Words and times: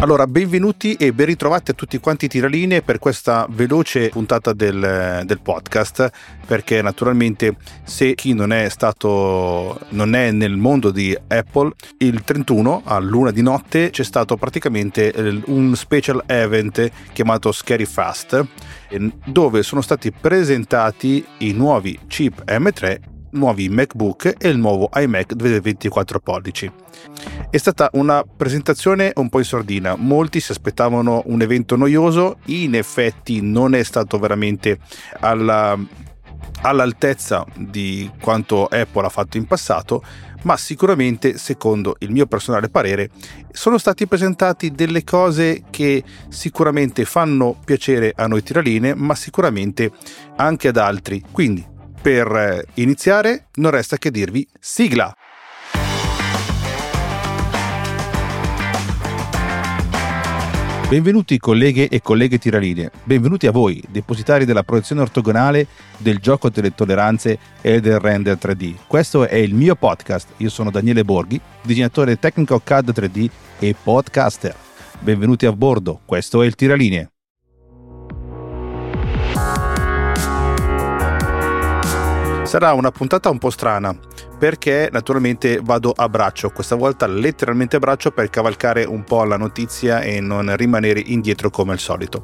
Allora, 0.00 0.28
benvenuti 0.28 0.94
e 0.94 1.12
ben 1.12 1.26
ritrovati 1.26 1.72
a 1.72 1.74
tutti 1.74 1.98
quanti 1.98 2.28
tiraline 2.28 2.82
per 2.82 3.00
questa 3.00 3.48
veloce 3.50 4.10
puntata 4.10 4.52
del, 4.52 5.22
del, 5.24 5.40
podcast, 5.40 6.08
perché 6.46 6.80
naturalmente 6.82 7.56
se 7.82 8.14
chi 8.14 8.32
non 8.32 8.52
è 8.52 8.68
stato, 8.68 9.76
non 9.90 10.14
è 10.14 10.30
nel 10.30 10.56
mondo 10.56 10.92
di 10.92 11.18
Apple, 11.26 11.72
il 11.98 12.22
31 12.22 12.82
a 12.84 12.98
luna 13.00 13.32
di 13.32 13.42
notte 13.42 13.90
c'è 13.90 14.04
stato 14.04 14.36
praticamente 14.36 15.12
un 15.46 15.74
special 15.74 16.22
event 16.26 16.88
chiamato 17.12 17.50
Scary 17.50 17.84
Fast, 17.84 18.46
dove 19.26 19.64
sono 19.64 19.80
stati 19.80 20.12
presentati 20.12 21.26
i 21.38 21.52
nuovi 21.52 21.98
chip 22.06 22.44
M3 22.46 23.16
nuovi 23.30 23.68
MacBook 23.68 24.34
e 24.38 24.48
il 24.48 24.58
nuovo 24.58 24.88
iMac 24.94 25.34
24 25.34 26.20
pollici. 26.20 26.70
È 27.50 27.56
stata 27.56 27.88
una 27.92 28.24
presentazione 28.24 29.12
un 29.16 29.28
po' 29.28 29.38
in 29.38 29.44
sordina, 29.44 29.96
molti 29.96 30.40
si 30.40 30.52
aspettavano 30.52 31.22
un 31.26 31.40
evento 31.40 31.76
noioso, 31.76 32.38
in 32.46 32.74
effetti 32.74 33.40
non 33.40 33.74
è 33.74 33.82
stato 33.82 34.18
veramente 34.18 34.78
alla, 35.20 35.78
all'altezza 36.62 37.44
di 37.56 38.10
quanto 38.20 38.66
Apple 38.66 39.06
ha 39.06 39.10
fatto 39.10 39.36
in 39.36 39.46
passato, 39.46 40.02
ma 40.42 40.56
sicuramente, 40.56 41.36
secondo 41.36 41.96
il 42.00 42.10
mio 42.10 42.26
personale 42.26 42.68
parere, 42.68 43.10
sono 43.50 43.78
stati 43.78 44.06
presentati 44.06 44.70
delle 44.70 45.02
cose 45.02 45.64
che 45.70 46.04
sicuramente 46.28 47.04
fanno 47.04 47.56
piacere 47.64 48.12
a 48.14 48.26
noi 48.26 48.42
tiraline, 48.42 48.94
ma 48.94 49.14
sicuramente 49.14 49.90
anche 50.36 50.68
ad 50.68 50.76
altri. 50.76 51.22
Quindi 51.32 51.76
per 52.00 52.26
eh, 52.34 52.64
iniziare 52.74 53.48
non 53.54 53.70
resta 53.70 53.96
che 53.96 54.10
dirvi 54.10 54.46
sigla! 54.58 55.12
Benvenuti 60.88 61.36
colleghe 61.36 61.86
e 61.88 62.00
colleghe 62.00 62.38
tiraline, 62.38 62.90
benvenuti 63.04 63.46
a 63.46 63.50
voi, 63.50 63.84
depositari 63.90 64.46
della 64.46 64.62
proiezione 64.62 65.02
ortogonale, 65.02 65.66
del 65.98 66.16
gioco 66.18 66.48
delle 66.48 66.74
tolleranze 66.74 67.38
e 67.60 67.82
del 67.82 67.98
render 67.98 68.38
3D. 68.40 68.74
Questo 68.86 69.26
è 69.26 69.34
il 69.34 69.54
mio 69.54 69.74
podcast, 69.74 70.28
io 70.38 70.48
sono 70.48 70.70
Daniele 70.70 71.04
Borghi, 71.04 71.38
disegnatore 71.60 72.18
tecnico 72.18 72.58
CAD 72.64 72.92
3D 72.98 73.28
e 73.58 73.74
podcaster. 73.80 74.56
Benvenuti 75.00 75.44
a 75.44 75.52
bordo, 75.52 76.00
questo 76.06 76.40
è 76.40 76.46
il 76.46 76.54
Tiraline. 76.54 77.17
Sarà 82.48 82.72
una 82.72 82.90
puntata 82.90 83.28
un 83.28 83.36
po' 83.36 83.50
strana 83.50 83.94
perché 84.38 84.88
naturalmente 84.90 85.60
vado 85.62 85.92
a 85.94 86.08
braccio, 86.08 86.48
questa 86.48 86.76
volta 86.76 87.06
letteralmente 87.06 87.76
a 87.76 87.78
braccio 87.78 88.10
per 88.10 88.30
cavalcare 88.30 88.84
un 88.84 89.04
po' 89.04 89.22
la 89.24 89.36
notizia 89.36 90.00
e 90.00 90.22
non 90.22 90.56
rimanere 90.56 90.98
indietro 90.98 91.50
come 91.50 91.72
al 91.72 91.78
solito. 91.78 92.22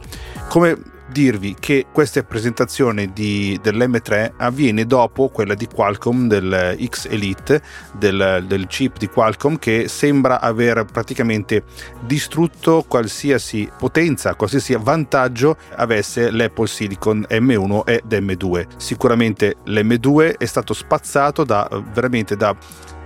Come 0.48 0.78
dirvi 1.15 1.55
che 1.59 1.87
questa 1.93 2.25
presentazione 2.25 3.12
di, 3.12 3.57
dell'M3 3.62 4.33
avviene 4.39 4.84
dopo 4.84 5.29
quella 5.29 5.55
di 5.55 5.69
Qualcomm 5.73 6.27
del 6.27 6.77
X 6.84 7.07
Elite, 7.09 7.62
del, 7.97 8.45
del, 8.48 8.67
chip 8.67 8.98
di 8.98 9.07
Qualcomm 9.07 9.55
che 9.55 9.87
sembra 9.87 10.41
aver 10.41 10.85
praticamente 10.91 11.62
distrutto 12.01 12.85
qualsiasi 12.89 13.70
potenza, 13.79 14.35
qualsiasi 14.35 14.75
vantaggio 14.77 15.57
avesse 15.77 16.33
l'Apple 16.33 16.67
Silicon 16.67 17.25
M1 17.31 17.83
ed 17.87 18.12
M2. 18.12 18.67
Sicuramente 18.77 19.59
l'M2 19.67 20.37
è 20.37 20.47
stato 20.47 20.75
spazzato 20.75 21.45
da 21.45 21.69
veramente 21.92 22.37
da 22.37 22.57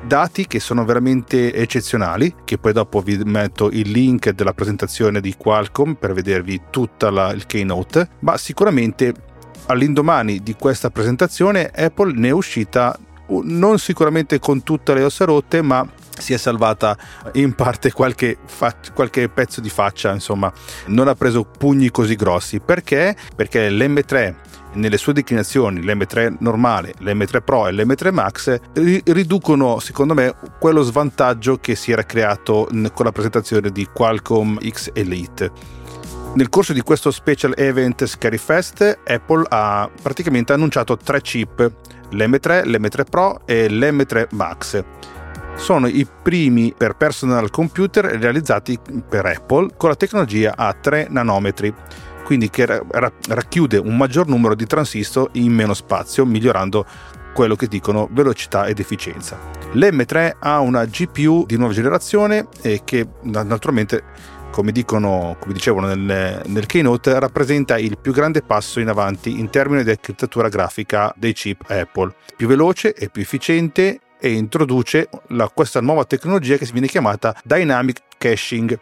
dati 0.07 0.47
che 0.47 0.61
sono 0.61 0.85
veramente 0.85 1.53
eccezionali, 1.53 2.35
che 2.45 2.59
poi 2.59 2.73
dopo 2.73 3.01
vi 3.01 3.17
metto 3.25 3.71
il 3.71 3.91
link 3.91 4.31
della 4.31 4.53
presentazione 4.53 5.21
di 5.21 5.35
Qualcomm 5.37 5.93
per 5.93 6.13
vedervi 6.13 6.63
tutta 6.71 7.11
la, 7.11 7.31
il 7.33 7.47
keynote, 7.47 8.09
ma 8.21 8.37
sicuramente 8.37 9.15
all'indomani 9.67 10.43
di 10.43 10.55
questa 10.55 10.91
presentazione 10.91 11.71
Apple 11.75 12.13
ne 12.15 12.29
è 12.29 12.33
uscita 12.33 12.99
non 13.43 13.79
sicuramente 13.79 14.39
con 14.39 14.63
tutte 14.63 14.95
le 14.95 15.05
ossa 15.05 15.25
rotte, 15.25 15.61
ma 15.61 15.87
si 16.19 16.33
è 16.33 16.37
salvata 16.37 16.97
in 17.33 17.55
parte 17.55 17.93
qualche, 17.93 18.39
fa- 18.45 18.75
qualche, 18.95 19.29
pezzo 19.29 19.61
di 19.61 19.71
faccia, 19.71 20.13
insomma, 20.13 20.53
non 20.87 21.09
ha 21.09 21.15
preso 21.15 21.45
pugni 21.45 21.91
così 21.91 22.15
grossi. 22.15 22.61
Perché? 22.61 23.17
Perché 23.35 23.69
l'M3 23.71 24.35
nelle 24.75 24.99
sue 24.99 25.13
declinazioni, 25.13 25.81
l'M3 25.81 26.37
normale, 26.41 26.95
l'M3 27.01 27.43
Pro 27.43 27.67
e 27.67 27.73
l'M3 27.73 28.13
Max, 28.13 28.61
riducono 28.75 29.79
secondo 29.79 30.15
me 30.15 30.35
quello 30.59 30.83
svantaggio 30.83 31.57
che 31.57 31.75
si 31.75 31.91
era 31.91 32.05
creato 32.05 32.69
con 32.93 33.05
la 33.05 33.13
presentazione 33.13 33.71
di 33.71 33.89
Qualcomm 33.93 34.59
X 34.59 34.91
Elite. 34.93 35.51
Nel 36.35 36.51
corso 36.51 36.73
di 36.73 36.83
questo 36.83 37.11
special 37.11 37.55
event 37.57 38.05
Scary 38.05 38.37
Fest, 38.37 38.99
Apple 39.05 39.45
ha 39.49 39.91
praticamente 40.03 40.53
annunciato 40.53 40.97
tre 40.97 41.21
chip, 41.23 41.73
l'M3, 42.11 42.65
l'M3 42.65 43.05
Pro 43.09 43.41
e 43.47 43.69
l'M3 43.69 44.27
Max 44.33 44.85
sono 45.57 45.87
i 45.87 46.07
primi 46.23 46.73
per 46.77 46.97
personal 46.97 47.51
computer 47.51 48.05
realizzati 48.05 48.79
per 49.09 49.27
Apple 49.27 49.71
con 49.77 49.89
la 49.89 49.97
tecnologia 49.97 50.55
a 50.57 50.73
3 50.73 51.09
nanometri 51.11 51.75
quindi 52.29 52.51
che 52.51 52.67
ra- 52.67 52.83
racchiude 53.29 53.79
un 53.79 53.97
maggior 53.97 54.29
numero 54.29 54.55
di 54.55 54.67
transistor 54.67 55.31
in 55.33 55.51
meno 55.51 55.73
spazio, 55.73 56.27
migliorando 56.27 56.85
quello 57.33 57.57
che 57.57 57.69
dicono 57.69 58.07
velocità 58.11 58.67
ed 58.67 58.81
efficienza. 58.81 59.39
L'M3 59.73 60.33
ha 60.39 60.61
una 60.61 60.85
GPU 60.85 61.47
di 61.47 61.57
nuova 61.57 61.73
generazione 61.73 62.49
e 62.61 62.83
che 62.85 63.09
naturalmente 63.23 64.05
come, 64.51 64.73
dicono, 64.73 65.39
come 65.41 65.55
dicevano 65.55 65.87
nel, 65.87 66.43
nel, 66.45 66.67
keynote, 66.67 67.19
rappresenta 67.19 67.79
il 67.79 67.97
più 67.99 68.13
grande 68.13 68.43
passo 68.43 68.79
in 68.79 68.89
avanti 68.89 69.39
in 69.39 69.49
termini 69.49 69.83
di 69.83 69.89
architettura 69.89 70.51
grafica 70.51 71.11
dei 71.17 71.33
chip 71.33 71.65
Apple. 71.69 72.15
Più 72.37 72.47
veloce 72.47 72.93
e 72.93 73.09
più 73.09 73.23
efficiente 73.23 74.01
e 74.21 74.33
introduce 74.33 75.09
la, 75.29 75.49
questa 75.49 75.81
nuova 75.81 76.05
tecnologia 76.05 76.57
che 76.57 76.67
si 76.67 76.73
viene 76.73 76.87
chiamata 76.87 77.35
Dynamic 77.45 78.03
Caching 78.19 78.79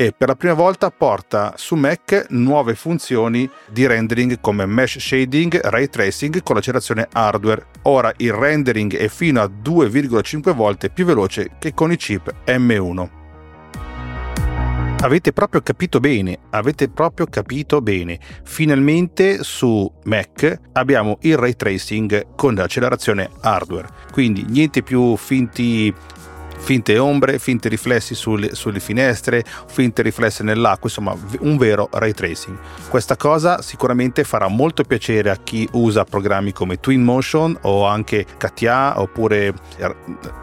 e 0.00 0.14
per 0.16 0.28
la 0.28 0.36
prima 0.36 0.54
volta 0.54 0.92
porta 0.92 1.54
su 1.56 1.74
Mac 1.74 2.26
nuove 2.28 2.76
funzioni 2.76 3.50
di 3.68 3.84
rendering 3.84 4.38
come 4.40 4.64
mesh 4.64 4.98
shading, 4.98 5.58
ray 5.64 5.88
tracing 5.88 6.40
con 6.44 6.54
l'accelerazione 6.54 7.08
hardware. 7.10 7.66
Ora 7.82 8.12
il 8.18 8.32
rendering 8.32 8.94
è 8.94 9.08
fino 9.08 9.40
a 9.42 9.46
2,5 9.46 10.54
volte 10.54 10.88
più 10.90 11.04
veloce 11.04 11.50
che 11.58 11.74
con 11.74 11.90
i 11.90 11.96
chip 11.96 12.32
M1. 12.46 13.17
Avete 15.00 15.32
proprio 15.32 15.60
capito 15.60 16.00
bene, 16.00 16.40
avete 16.50 16.88
proprio 16.88 17.26
capito 17.26 17.80
bene. 17.80 18.18
Finalmente 18.42 19.44
su 19.44 19.88
Mac 20.04 20.60
abbiamo 20.72 21.18
il 21.20 21.36
ray 21.38 21.54
tracing 21.54 22.34
con 22.34 22.56
l'accelerazione 22.56 23.30
hardware, 23.42 23.88
quindi 24.10 24.44
niente 24.48 24.82
più 24.82 25.14
finti 25.16 25.94
finte 26.68 26.98
ombre, 26.98 27.38
finte 27.38 27.70
riflessi 27.70 28.14
sulle, 28.14 28.54
sulle 28.54 28.78
finestre, 28.78 29.42
finte 29.68 30.02
riflesse 30.02 30.42
nell'acqua, 30.42 30.90
insomma 30.90 31.16
un 31.40 31.56
vero 31.56 31.88
ray 31.90 32.12
tracing. 32.12 32.58
Questa 32.90 33.16
cosa 33.16 33.62
sicuramente 33.62 34.22
farà 34.22 34.48
molto 34.48 34.82
piacere 34.82 35.30
a 35.30 35.38
chi 35.42 35.66
usa 35.72 36.04
programmi 36.04 36.52
come 36.52 36.78
Twinmotion 36.78 37.60
o 37.62 37.86
anche 37.86 38.26
CATIA 38.36 39.00
oppure 39.00 39.54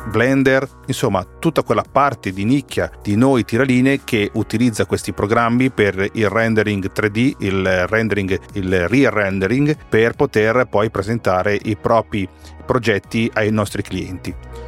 Blender, 0.09 0.67
insomma 0.87 1.23
tutta 1.37 1.61
quella 1.61 1.83
parte 1.83 2.31
di 2.31 2.43
nicchia 2.43 2.89
di 3.03 3.15
noi 3.15 3.45
tiraline 3.45 4.03
che 4.03 4.31
utilizza 4.33 4.87
questi 4.87 5.13
programmi 5.13 5.69
per 5.69 6.09
il 6.13 6.27
rendering 6.27 6.91
3D, 6.91 7.35
il 7.37 7.85
rendering, 7.85 8.39
il 8.53 8.87
re-rendering 8.87 9.77
per 9.87 10.13
poter 10.13 10.65
poi 10.67 10.89
presentare 10.89 11.55
i 11.65 11.77
propri 11.77 12.27
progetti 12.65 13.29
ai 13.35 13.51
nostri 13.51 13.83
clienti 13.83 14.64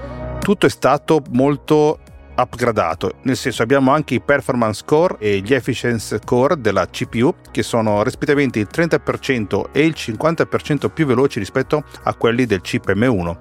tutto 0.47 0.65
è 0.65 0.69
stato 0.69 1.21
molto 1.31 1.99
upgradato, 2.37 3.15
nel 3.23 3.35
senso 3.35 3.63
abbiamo 3.63 3.91
anche 3.91 4.13
i 4.13 4.21
performance 4.21 4.81
core 4.85 5.17
e 5.19 5.41
gli 5.41 5.53
efficiency 5.53 6.19
core 6.23 6.61
della 6.61 6.87
CPU 6.87 7.35
che 7.51 7.63
sono 7.63 8.01
rispettivamente 8.01 8.57
il 8.57 8.69
30% 8.73 9.71
e 9.73 9.83
il 9.83 9.93
50% 9.93 10.87
più 10.87 11.05
veloci 11.05 11.39
rispetto 11.39 11.83
a 12.03 12.13
quelli 12.13 12.45
del 12.45 12.61
chip 12.61 12.89
M1. 12.89 13.37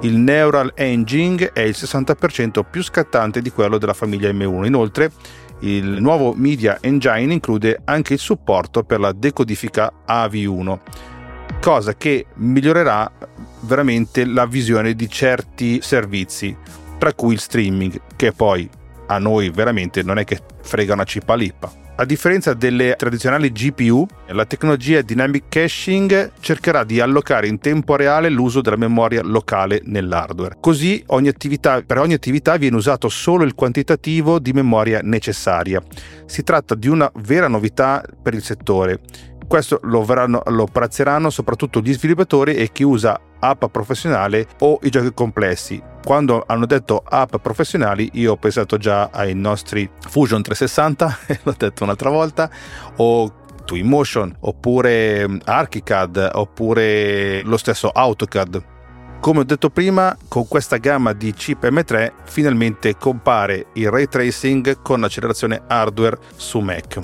Il 0.00 0.16
Neural 0.16 0.72
Engine 0.74 1.52
è 1.52 1.60
il 1.60 1.76
60% 1.78 2.64
più 2.68 2.82
scattante 2.82 3.40
di 3.42 3.50
quello 3.52 3.78
della 3.78 3.94
famiglia 3.94 4.28
M1. 4.32 4.66
Inoltre, 4.66 5.12
il 5.60 6.00
nuovo 6.00 6.34
Media 6.34 6.78
Engine 6.80 7.32
include 7.32 7.80
anche 7.84 8.14
il 8.14 8.18
supporto 8.18 8.82
per 8.82 8.98
la 8.98 9.12
decodifica 9.12 9.92
AV1 10.04 10.78
cosa 11.60 11.94
che 11.94 12.26
migliorerà 12.36 13.10
veramente 13.60 14.24
la 14.24 14.46
visione 14.46 14.94
di 14.94 15.08
certi 15.08 15.80
servizi, 15.82 16.56
tra 16.98 17.12
cui 17.12 17.34
il 17.34 17.40
streaming, 17.40 18.00
che 18.16 18.32
poi 18.32 18.68
a 19.06 19.18
noi 19.18 19.50
veramente 19.50 20.02
non 20.02 20.18
è 20.18 20.24
che 20.24 20.40
frega 20.62 20.94
una 20.94 21.04
cipa 21.04 21.34
lippa. 21.34 21.70
A 21.96 22.06
differenza 22.06 22.54
delle 22.54 22.94
tradizionali 22.96 23.52
GPU, 23.52 24.06
la 24.28 24.46
tecnologia 24.46 25.02
Dynamic 25.02 25.48
Caching 25.50 26.32
cercherà 26.40 26.82
di 26.82 26.98
allocare 26.98 27.46
in 27.46 27.58
tempo 27.58 27.94
reale 27.94 28.30
l'uso 28.30 28.62
della 28.62 28.76
memoria 28.76 29.20
locale 29.22 29.82
nell'hardware. 29.84 30.56
Così 30.60 31.02
ogni 31.08 31.28
attività, 31.28 31.82
per 31.82 31.98
ogni 31.98 32.14
attività 32.14 32.56
viene 32.56 32.76
usato 32.76 33.10
solo 33.10 33.44
il 33.44 33.54
quantitativo 33.54 34.38
di 34.38 34.54
memoria 34.54 35.00
necessaria. 35.02 35.82
Si 36.24 36.42
tratta 36.42 36.74
di 36.74 36.88
una 36.88 37.10
vera 37.16 37.48
novità 37.48 38.02
per 38.22 38.32
il 38.32 38.42
settore. 38.42 39.00
Questo 39.50 39.80
lo, 39.82 40.04
verranno, 40.04 40.42
lo 40.46 40.62
apprezzeranno 40.62 41.28
soprattutto 41.28 41.80
gli 41.80 41.92
sviluppatori 41.92 42.54
e 42.54 42.70
chi 42.70 42.84
usa 42.84 43.20
app 43.40 43.64
professionale 43.64 44.46
o 44.60 44.78
i 44.82 44.90
giochi 44.90 45.12
complessi. 45.12 45.82
Quando 46.04 46.44
hanno 46.46 46.66
detto 46.66 47.02
app 47.04 47.34
professionali 47.42 48.10
io 48.12 48.30
ho 48.30 48.36
pensato 48.36 48.76
già 48.76 49.10
ai 49.12 49.34
nostri 49.34 49.90
Fusion 50.08 50.40
360, 50.40 51.18
l'ho 51.42 51.54
detto 51.58 51.82
un'altra 51.82 52.10
volta, 52.10 52.48
o 52.98 53.38
Twinmotion, 53.64 54.36
oppure 54.38 55.28
mm, 55.28 55.38
Archicad, 55.42 56.30
oppure 56.32 57.42
lo 57.42 57.56
stesso 57.56 57.88
AutoCAD. 57.88 58.62
Come 59.20 59.40
ho 59.40 59.44
detto 59.44 59.68
prima, 59.68 60.16
con 60.28 60.48
questa 60.48 60.78
gamma 60.78 61.12
di 61.12 61.34
chip 61.34 61.68
M3 61.68 62.12
finalmente 62.24 62.96
compare 62.96 63.66
il 63.74 63.90
ray 63.90 64.06
tracing 64.06 64.80
con 64.80 65.04
accelerazione 65.04 65.60
hardware 65.66 66.16
su 66.36 66.58
Mac. 66.60 66.98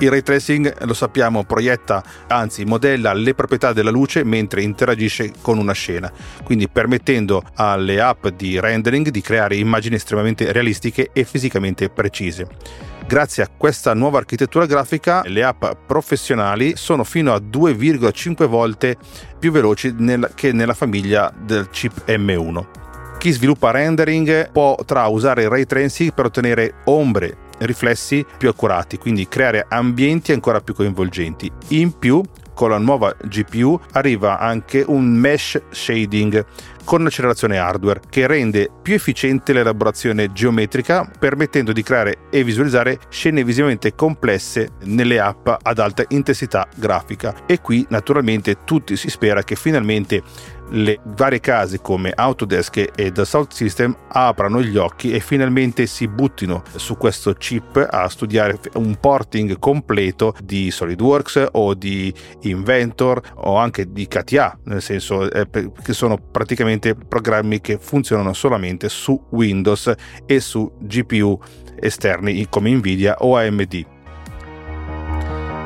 Il 0.00 0.10
ray 0.10 0.22
tracing, 0.22 0.82
lo 0.82 0.92
sappiamo, 0.92 1.44
proietta, 1.44 2.02
anzi 2.26 2.64
modella 2.64 3.12
le 3.12 3.34
proprietà 3.34 3.72
della 3.72 3.92
luce 3.92 4.24
mentre 4.24 4.62
interagisce 4.62 5.34
con 5.40 5.58
una 5.58 5.72
scena, 5.72 6.10
quindi 6.42 6.68
permettendo 6.68 7.44
alle 7.54 8.00
app 8.00 8.26
di 8.26 8.58
rendering 8.58 9.10
di 9.10 9.20
creare 9.20 9.54
immagini 9.54 9.94
estremamente 9.94 10.50
realistiche 10.50 11.10
e 11.12 11.22
fisicamente 11.22 11.88
precise. 11.90 12.91
Grazie 13.12 13.42
a 13.42 13.50
questa 13.54 13.92
nuova 13.92 14.16
architettura 14.16 14.64
grafica, 14.64 15.20
le 15.26 15.44
app 15.44 15.66
professionali 15.86 16.76
sono 16.76 17.04
fino 17.04 17.34
a 17.34 17.36
2,5 17.36 18.46
volte 18.46 18.96
più 19.38 19.52
veloci 19.52 19.94
nel, 19.98 20.30
che 20.34 20.52
nella 20.52 20.72
famiglia 20.72 21.30
del 21.38 21.68
chip 21.68 22.08
M1. 22.08 23.18
Chi 23.18 23.30
sviluppa 23.30 23.70
rendering 23.70 24.50
potrà 24.50 25.08
usare 25.08 25.42
il 25.42 25.50
ray 25.50 25.66
tracing 25.66 26.14
per 26.14 26.24
ottenere 26.24 26.76
ombre, 26.84 27.36
riflessi 27.58 28.24
più 28.38 28.48
accurati, 28.48 28.96
quindi 28.96 29.28
creare 29.28 29.66
ambienti 29.68 30.32
ancora 30.32 30.62
più 30.62 30.72
coinvolgenti. 30.72 31.52
In 31.68 31.98
più, 31.98 32.22
con 32.62 32.70
la 32.70 32.78
nuova 32.78 33.12
GPU 33.24 33.76
arriva 33.94 34.38
anche 34.38 34.84
un 34.86 35.04
mesh 35.04 35.60
shading 35.70 36.46
con 36.84 37.04
accelerazione 37.04 37.58
hardware 37.58 38.00
che 38.08 38.28
rende 38.28 38.70
più 38.80 38.94
efficiente 38.94 39.52
l'elaborazione 39.52 40.32
geometrica 40.32 41.10
permettendo 41.18 41.72
di 41.72 41.82
creare 41.82 42.28
e 42.30 42.44
visualizzare 42.44 43.00
scene 43.08 43.42
visivamente 43.42 43.96
complesse 43.96 44.74
nelle 44.84 45.18
app 45.18 45.48
ad 45.60 45.78
alta 45.80 46.04
intensità 46.10 46.68
grafica. 46.76 47.34
E 47.46 47.60
qui 47.60 47.84
naturalmente 47.88 48.58
tutti 48.64 48.96
si 48.96 49.10
spera 49.10 49.42
che 49.42 49.56
finalmente 49.56 50.22
le 50.72 51.00
varie 51.02 51.40
case 51.40 51.80
come 51.80 52.12
Autodesk 52.14 52.92
e 52.94 53.10
Dassault 53.10 53.52
System 53.52 53.96
aprano 54.08 54.62
gli 54.62 54.76
occhi 54.76 55.12
e 55.12 55.20
finalmente 55.20 55.86
si 55.86 56.08
buttino 56.08 56.62
su 56.76 56.96
questo 56.96 57.34
chip 57.34 57.86
a 57.90 58.08
studiare 58.08 58.58
un 58.74 58.96
porting 58.98 59.58
completo 59.58 60.34
di 60.42 60.70
SolidWorks 60.70 61.48
o 61.52 61.74
di 61.74 62.12
Inventor 62.42 63.20
o 63.36 63.56
anche 63.56 63.92
di 63.92 64.06
CATIA, 64.06 64.58
nel 64.64 64.82
senso 64.82 65.30
eh, 65.30 65.48
che 65.50 65.92
sono 65.92 66.16
praticamente 66.16 66.94
programmi 66.94 67.60
che 67.60 67.78
funzionano 67.78 68.32
solamente 68.32 68.88
su 68.88 69.20
Windows 69.30 69.92
e 70.26 70.40
su 70.40 70.70
GPU 70.78 71.38
esterni 71.78 72.46
come 72.48 72.70
Nvidia 72.70 73.16
o 73.18 73.36
AMD. 73.36 74.00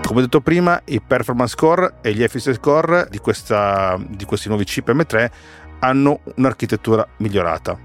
Come 0.06 0.20
detto 0.20 0.40
prima, 0.40 0.80
i 0.84 1.00
performance 1.00 1.52
score 1.56 1.94
e 2.00 2.12
gli 2.12 2.22
efficiency 2.22 2.60
score 2.60 3.08
di, 3.10 3.18
questa, 3.18 3.98
di 4.08 4.24
questi 4.24 4.46
nuovi 4.46 4.62
chip 4.62 4.88
M3 4.88 5.30
hanno 5.80 6.20
un'architettura 6.36 7.04
migliorata. 7.16 7.76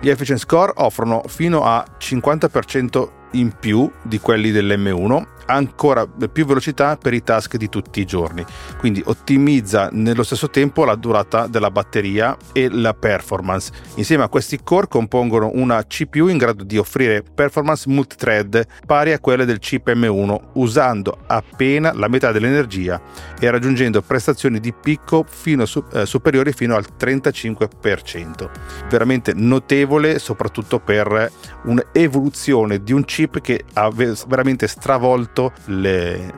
Gli 0.00 0.08
efficiency 0.08 0.44
score 0.44 0.72
offrono 0.76 1.24
fino 1.26 1.64
a 1.64 1.84
50% 1.98 3.08
in 3.34 3.52
più 3.58 3.90
di 4.02 4.18
quelli 4.18 4.50
dell'M1 4.50 5.32
ancora 5.46 6.06
più 6.06 6.46
velocità 6.46 6.96
per 6.96 7.14
i 7.14 7.22
task 7.22 7.56
di 7.56 7.68
tutti 7.68 8.00
i 8.00 8.04
giorni. 8.04 8.44
Quindi 8.78 9.02
ottimizza 9.04 9.88
nello 9.92 10.22
stesso 10.22 10.50
tempo 10.50 10.84
la 10.84 10.94
durata 10.94 11.46
della 11.46 11.70
batteria 11.70 12.36
e 12.52 12.68
la 12.70 12.94
performance. 12.94 13.72
Insieme 13.96 14.24
a 14.24 14.28
questi 14.28 14.60
core 14.62 14.88
compongono 14.88 15.50
una 15.54 15.82
CPU 15.84 16.28
in 16.28 16.38
grado 16.38 16.64
di 16.64 16.78
offrire 16.78 17.22
performance 17.22 17.88
multithread 17.88 18.66
pari 18.86 19.12
a 19.12 19.18
quelle 19.18 19.44
del 19.44 19.58
chip 19.58 19.92
M1 19.92 20.40
usando 20.54 21.18
appena 21.26 21.92
la 21.92 22.08
metà 22.08 22.32
dell'energia 22.32 23.00
e 23.38 23.50
raggiungendo 23.50 24.02
prestazioni 24.02 24.60
di 24.60 24.72
picco 24.72 25.24
fino, 25.28 25.64
eh, 25.92 26.06
superiori 26.06 26.52
fino 26.52 26.74
al 26.76 26.86
35%. 26.96 28.50
Veramente 28.88 29.32
notevole 29.34 30.18
soprattutto 30.18 30.78
per 30.78 31.30
un'evoluzione 31.64 32.82
di 32.82 32.92
un 32.92 33.04
chip 33.04 33.23
che 33.28 33.64
ha 33.74 33.90
veramente 33.90 34.66
stravolto 34.66 35.52
le, 35.66 36.32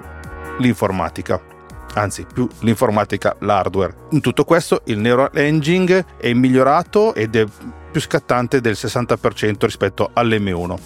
l'informatica 0.58 1.54
anzi 1.96 2.26
più 2.30 2.46
l'informatica, 2.60 3.36
l'hardware. 3.40 3.94
In 4.10 4.20
tutto 4.20 4.44
questo 4.44 4.82
il 4.86 4.98
Neural 4.98 5.30
Engine 5.32 6.04
è 6.18 6.32
migliorato 6.34 7.14
ed 7.14 7.36
è 7.36 7.46
più 7.90 8.00
scattante 8.00 8.60
del 8.60 8.74
60% 8.74 9.56
rispetto 9.60 10.10
all'M1. 10.12 10.78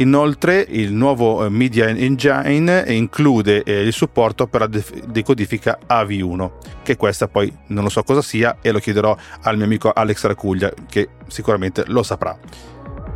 Inoltre 0.00 0.64
il 0.68 0.92
nuovo 0.92 1.44
eh, 1.44 1.48
Media 1.48 1.88
Engine 1.88 2.84
include 2.86 3.64
eh, 3.64 3.82
il 3.82 3.92
supporto 3.92 4.46
per 4.46 4.60
la 4.60 4.80
decodifica 5.06 5.76
AV1, 5.88 6.50
che 6.84 6.96
questa 6.96 7.26
poi 7.26 7.52
non 7.68 7.82
lo 7.82 7.90
so 7.90 8.04
cosa 8.04 8.22
sia 8.22 8.58
e 8.62 8.70
lo 8.70 8.78
chiederò 8.78 9.16
al 9.42 9.56
mio 9.56 9.64
amico 9.64 9.90
Alex 9.90 10.24
Racuglia 10.26 10.72
che 10.88 11.08
sicuramente 11.26 11.82
lo 11.88 12.04
saprà. 12.04 12.38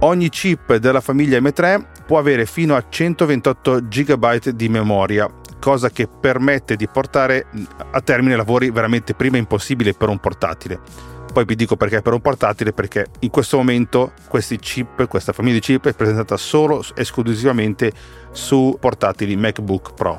Ogni 0.00 0.29
chip 0.29 0.75
della 0.75 1.00
famiglia 1.00 1.38
M3 1.38 1.92
può 2.03 2.19
avere 2.19 2.47
fino 2.47 2.75
a 2.75 2.85
128 2.89 3.89
GB 3.89 4.49
di 4.51 4.69
memoria, 4.69 5.31
cosa 5.59 5.91
che 5.91 6.09
permette 6.09 6.77
di 6.77 6.89
portare 6.89 7.47
a 7.91 8.01
termine 8.01 8.37
lavori 8.37 8.71
veramente 8.71 9.15
prima 9.15 9.37
impossibili 9.37 9.95
per 9.95 10.09
un 10.09 10.19
portatile. 10.19 10.81
Poi 11.33 11.45
vi 11.47 11.55
dico 11.55 11.77
perché 11.77 12.03
per 12.03 12.13
un 12.13 12.21
portatile, 12.21 12.73
perché 12.73 13.07
in 13.21 13.31
questo 13.31 13.57
momento 13.57 14.13
questi 14.29 14.59
chip, 14.59 15.07
questa 15.09 15.33
famiglia 15.33 15.55
di 15.55 15.61
chip 15.61 15.89
è 15.89 15.95
presentata 15.95 16.37
solo 16.37 16.85
esclusivamente 16.95 17.93
su 18.33 18.77
portatili 18.79 19.35
MacBook 19.37 19.95
Pro. 19.95 20.19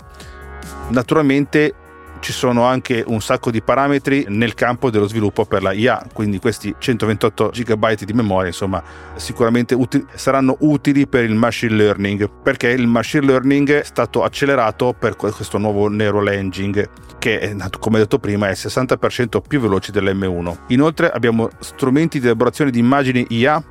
Naturalmente 0.90 1.76
ci 2.24 2.32
sono 2.32 2.64
anche 2.64 3.04
un 3.06 3.20
sacco 3.20 3.52
di 3.52 3.62
parametri 3.62 4.28
nel 4.30 4.54
campo 4.54 4.90
dello 4.90 5.10
sviluppo 5.10 5.44
per 5.44 5.62
la 5.62 5.74
IA, 5.74 6.08
quindi 6.14 6.40
questi 6.40 6.74
128 6.78 7.50
GB 7.50 8.04
di 8.06 8.14
memoria, 8.14 8.48
insomma, 8.48 8.82
sicuramente 9.16 9.76
uti- 9.76 10.06
saranno 10.14 10.56
utili 10.62 11.06
per 11.06 11.26
il 11.26 11.36
machine 11.36 11.76
learning, 11.76 12.30
perché 12.42 12.70
il 12.70 12.88
machine 12.88 13.26
learning 13.26 13.70
è 13.72 13.84
stato 13.84 14.24
accelerato 14.24 14.96
per 14.98 15.18
questo 15.18 15.58
nuovo 15.58 15.90
Neural 15.90 16.30
Engine 16.30 16.90
che, 17.20 17.56
come 17.78 18.00
detto 18.00 18.20
prima, 18.20 18.48
è 18.48 18.52
il 18.52 18.58
60% 18.58 19.42
più 19.46 19.60
veloce 19.60 19.92
dell'M1. 19.92 20.60
Inoltre 20.68 21.12
abbiamo 21.12 21.50
strumenti 21.60 22.22
di 22.22 22.26
elaborazione 22.26 22.72
di 22.72 22.80
immagini 22.80 23.26
IA 23.32 23.62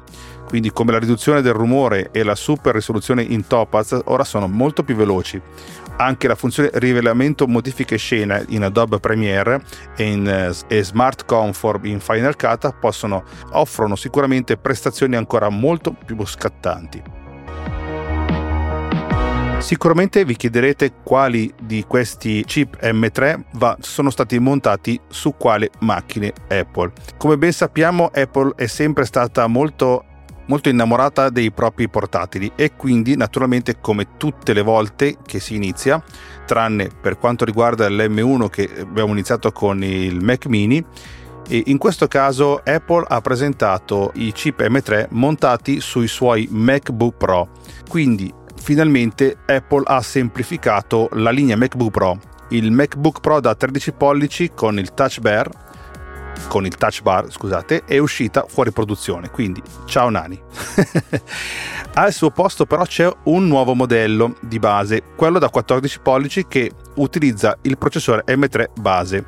quindi 0.53 0.71
come 0.71 0.93
la 0.93 0.99
riduzione 0.99 1.41
del 1.41 1.55
rumore 1.55 2.11
e 2.13 2.23
la 2.23 2.35
super 2.35 2.75
risoluzione 2.75 3.23
in 3.23 3.47
Topaz 3.47 3.99
ora 4.05 4.23
sono 4.23 4.49
molto 4.49 4.83
più 4.83 4.95
veloci. 4.95 5.41
Anche 6.03 6.27
la 6.27 6.35
funzione 6.35 6.69
rivelamento 6.75 7.47
modifiche 7.47 7.97
scena 7.97 8.43
in 8.49 8.65
Adobe 8.65 8.99
Premiere 8.99 9.63
e, 9.97 10.11
in, 10.11 10.27
eh, 10.27 10.53
e 10.67 10.83
Smart 10.83 11.25
Comfort 11.25 11.87
in 11.87 12.01
Final 12.01 12.35
Cut 12.35 12.75
possono, 12.81 13.23
offrono 13.53 13.95
sicuramente 13.95 14.57
prestazioni 14.57 15.15
ancora 15.15 15.49
molto 15.49 15.93
più 15.93 16.27
scattanti. 16.27 17.01
Sicuramente 19.59 20.25
vi 20.25 20.35
chiederete 20.35 20.93
quali 21.05 21.55
di 21.63 21.85
questi 21.87 22.43
chip 22.47 22.83
M3 22.83 23.43
va, 23.53 23.77
sono 23.79 24.11
stati 24.11 24.41
montati 24.41 25.01
su 25.07 25.37
quale 25.37 25.71
macchine 25.79 26.33
Apple. 26.49 26.91
Come 27.17 27.39
ben 27.39 27.53
sappiamo 27.53 28.11
Apple 28.13 28.55
è 28.57 28.67
sempre 28.67 29.05
stata 29.05 29.47
molto 29.47 30.07
molto 30.53 30.69
innamorata 30.69 31.31
dei 31.31 31.51
propri 31.51 31.89
portatili 31.89 32.53
e 32.55 32.77
quindi 32.77 33.17
naturalmente 33.17 33.81
come 33.81 34.19
tutte 34.19 34.53
le 34.53 34.61
volte 34.61 35.17
che 35.25 35.41
si 35.41 35.55
inizia, 35.55 36.05
tranne 36.45 36.91
per 37.01 37.17
quanto 37.17 37.47
riguarda 37.47 37.89
l'M1 37.89 38.51
che 38.51 38.69
abbiamo 38.81 39.13
iniziato 39.13 39.51
con 39.51 39.83
il 39.83 40.23
Mac 40.23 40.45
mini, 40.45 40.85
in 41.49 41.79
questo 41.79 42.07
caso 42.07 42.61
Apple 42.63 43.07
ha 43.09 43.23
presentato 43.23 44.13
i 44.17 44.31
chip 44.33 44.61
M3 44.61 45.07
montati 45.13 45.81
sui 45.81 46.07
suoi 46.07 46.47
MacBook 46.51 47.17
Pro. 47.17 47.49
Quindi 47.89 48.31
finalmente 48.55 49.39
Apple 49.47 49.85
ha 49.87 50.03
semplificato 50.03 51.09
la 51.13 51.31
linea 51.31 51.57
MacBook 51.57 51.91
Pro. 51.91 52.19
Il 52.51 52.73
MacBook 52.73 53.21
Pro 53.21 53.41
da 53.41 53.55
13 53.55 53.93
pollici 53.93 54.51
con 54.55 54.79
il 54.79 54.93
Touch 54.93 55.19
Bar 55.21 55.49
con 56.49 56.67
il 56.67 56.77
touch 56.77 57.03
bar, 57.03 57.31
scusate, 57.31 57.85
è 57.85 57.99
uscita 57.99 58.45
fuori 58.49 58.73
produzione, 58.73 59.31
quindi 59.31 59.63
ciao 59.87 60.11
nani. 60.11 60.41
Al 61.95 62.13
suo 62.13 62.31
posto 62.31 62.65
però 62.67 62.85
c'è 62.85 63.11
un 63.25 63.47
nuovo 63.47 63.75
modello 63.75 64.37
di 64.41 64.59
base, 64.59 65.03
quello 65.17 65.39
da 65.39 65.51
14 65.51 66.01
pollici 66.01 66.47
che 66.47 66.71
utilizza 66.97 67.57
il 67.63 67.79
processore 67.79 68.25
M3 68.27 68.67
base. 68.81 69.25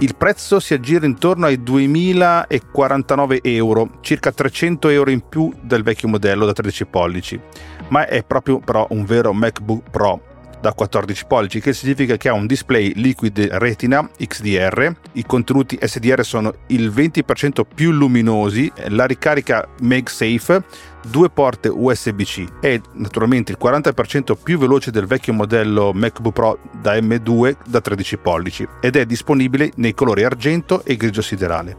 Il 0.00 0.16
prezzo 0.16 0.58
si 0.58 0.74
aggira 0.74 1.06
intorno 1.06 1.46
ai 1.46 1.62
2049 1.62 3.40
euro, 3.42 3.90
circa 4.00 4.32
300 4.32 4.88
euro 4.88 5.10
in 5.10 5.28
più 5.28 5.52
del 5.60 5.82
vecchio 5.82 6.08
modello 6.08 6.46
da 6.46 6.52
13 6.52 6.86
pollici, 6.86 7.40
ma 7.88 8.06
è 8.06 8.24
proprio 8.24 8.58
però 8.58 8.86
un 8.90 9.04
vero 9.04 9.32
MacBook 9.32 9.90
Pro 9.90 10.32
da 10.64 10.72
14 10.72 11.26
pollici, 11.26 11.60
che 11.60 11.74
significa 11.74 12.16
che 12.16 12.30
ha 12.30 12.32
un 12.32 12.46
display 12.46 12.94
Liquid 12.94 13.38
Retina 13.38 14.08
XDR, 14.16 14.90
i 15.12 15.26
contenuti 15.26 15.78
SDR 15.78 16.24
sono 16.24 16.54
il 16.68 16.88
20% 16.88 17.64
più 17.74 17.90
luminosi, 17.90 18.72
la 18.88 19.04
ricarica 19.04 19.68
MagSafe, 19.82 20.64
due 21.06 21.28
porte 21.28 21.68
USB-C 21.68 22.46
e 22.62 22.80
naturalmente 22.94 23.52
il 23.52 23.58
40% 23.60 24.38
più 24.42 24.56
veloce 24.56 24.90
del 24.90 25.04
vecchio 25.04 25.34
modello 25.34 25.92
MacBook 25.92 26.32
Pro 26.32 26.58
da 26.80 26.94
M2 26.94 27.56
da 27.66 27.82
13 27.82 28.16
pollici 28.16 28.66
ed 28.80 28.96
è 28.96 29.04
disponibile 29.04 29.70
nei 29.76 29.92
colori 29.92 30.24
argento 30.24 30.82
e 30.82 30.96
grigio 30.96 31.20
siderale. 31.20 31.76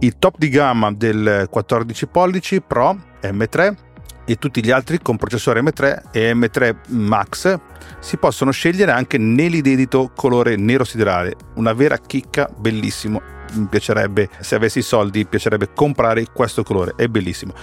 Il 0.00 0.18
top 0.18 0.34
di 0.36 0.48
gamma 0.48 0.92
del 0.92 1.46
14 1.48 2.08
pollici 2.08 2.60
Pro 2.60 2.98
M3 3.22 3.84
e 4.26 4.36
tutti 4.36 4.62
gli 4.62 4.70
altri 4.70 5.00
con 5.00 5.16
processore 5.16 5.62
M3 5.62 6.10
e 6.10 6.34
M3 6.34 6.76
Max 6.88 7.58
si 8.00 8.16
possono 8.18 8.50
scegliere 8.50 8.90
anche 8.90 9.16
nell'inedito 9.18 10.10
colore 10.14 10.56
nero 10.56 10.84
siderale, 10.84 11.36
una 11.54 11.72
vera 11.72 11.96
chicca, 11.98 12.50
bellissimo. 12.54 13.22
Mi 13.52 13.66
piacerebbe, 13.70 14.28
se 14.40 14.56
avessi 14.56 14.80
i 14.80 14.82
soldi, 14.82 15.24
piacerebbe 15.24 15.72
comprare 15.72 16.26
questo 16.32 16.62
colore, 16.64 16.94
è 16.96 17.06
bellissimo. 17.06 17.54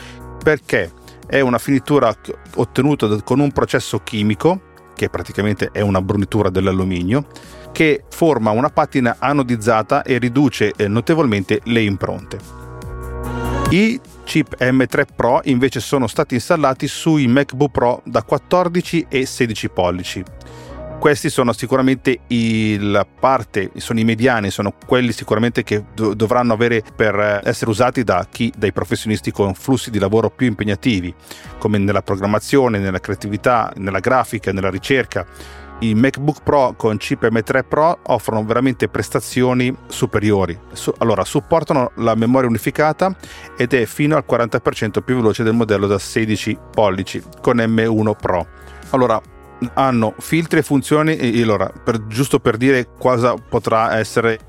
Perché 0.42 0.92
è 1.28 1.42
una 1.42 1.58
finitura 1.58 2.14
ottenuta 2.56 3.22
con 3.22 3.40
un 3.40 3.52
processo 3.52 4.00
chimico, 4.00 4.72
che 4.96 5.10
praticamente 5.10 5.70
è 5.72 5.82
una 5.82 6.02
brunitura 6.02 6.50
dell'alluminio, 6.50 7.28
che 7.72 8.04
forma 8.10 8.52
una 8.52 8.70
patina 8.70 9.18
anodizzata 9.20 10.04
e 10.04 10.18
riduce 10.20 10.74
eh, 10.76 10.88
notevolmente 10.88 11.60
le 11.66 11.82
impronte. 11.82 12.40
I 13.70 14.00
chip 14.24 14.56
M3 14.60 15.06
Pro 15.16 15.42
invece 15.46 15.80
sono 15.80 16.08
stati 16.08 16.36
installati 16.36 16.88
sui 16.88 17.28
MacBook 17.28 17.72
Pro 17.72 18.02
da 18.06 18.24
14 18.24 19.06
e 19.10 19.26
16 19.26 19.70
pollici. 19.70 20.24
Questi 21.00 21.30
sono 21.30 21.52
sicuramente 21.52 22.22
la 22.80 23.06
parte, 23.06 23.72
sono 23.76 24.00
i 24.00 24.06
mediani, 24.06 24.50
sono 24.50 24.74
quelli 24.86 25.12
sicuramente 25.12 25.62
che 25.62 25.84
do- 25.94 26.14
dovranno 26.14 26.54
avere 26.54 26.82
per 26.96 27.42
essere 27.44 27.70
usati 27.70 28.06
da 28.06 28.26
chi, 28.32 28.54
dai 28.56 28.72
professionisti 28.72 29.30
con 29.30 29.54
flussi 29.54 29.92
di 29.92 30.00
lavoro 30.00 30.30
più 30.30 30.48
impegnativi, 30.48 31.14
come 31.58 31.78
nella 31.78 32.02
programmazione, 32.02 32.80
nella 32.80 33.02
creatività, 33.02 33.74
nella 33.76 34.00
grafica, 34.00 34.54
nella 34.54 34.70
ricerca 34.70 35.26
i 35.84 35.94
MacBook 35.96 36.44
Pro 36.44 36.74
con 36.78 36.98
chip 36.98 37.28
M3 37.28 37.64
Pro 37.68 38.00
offrono 38.04 38.46
veramente 38.46 38.88
prestazioni 38.88 39.76
superiori. 39.88 40.58
allora, 41.00 41.26
supportano 41.26 41.92
la 41.96 42.16
memoria 42.16 42.48
unificata 42.48 43.16
ed 43.58 43.74
è 43.74 43.86
fino 43.86 44.16
al 44.16 44.26
40% 44.28 45.02
più 45.04 45.16
veloce 45.16 45.44
del 45.44 45.54
modello 45.54 45.88
da 45.88 46.00
16 46.00 46.58
pollici 46.72 47.22
con 47.42 47.58
M1 47.58 48.16
Pro. 48.20 48.48
Allora, 48.92 49.22
hanno 49.74 50.14
filtri 50.20 50.60
e 50.60 50.64
funzioni 50.64 51.18
e 51.18 51.42
allora, 51.42 51.70
per, 51.84 52.08
giusto 52.08 52.40
per 52.40 52.58
dire 52.58 52.90
cosa 52.98 53.34
potrà 53.36 53.98
essere 53.98 54.40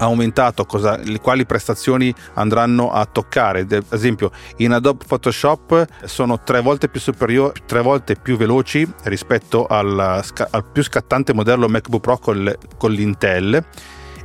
aumentato, 0.00 0.64
cosa, 0.64 0.98
quali 1.20 1.46
prestazioni 1.46 2.12
andranno 2.34 2.90
a 2.90 3.06
toccare. 3.06 3.60
Ad 3.60 3.84
esempio, 3.90 4.30
in 4.56 4.72
Adobe 4.72 5.04
Photoshop 5.06 5.86
sono 6.04 6.40
tre 6.42 6.60
volte 6.60 6.88
più 6.88 7.00
superiori, 7.00 7.60
tre 7.66 7.80
volte 7.80 8.16
più 8.16 8.36
veloci 8.36 8.86
rispetto 9.04 9.66
al, 9.66 9.98
al 9.98 10.64
più 10.64 10.82
scattante 10.82 11.32
modello 11.32 11.68
MacBook 11.68 12.00
Pro 12.00 12.18
con, 12.18 12.52
con 12.76 12.90
l'Intel 12.90 13.64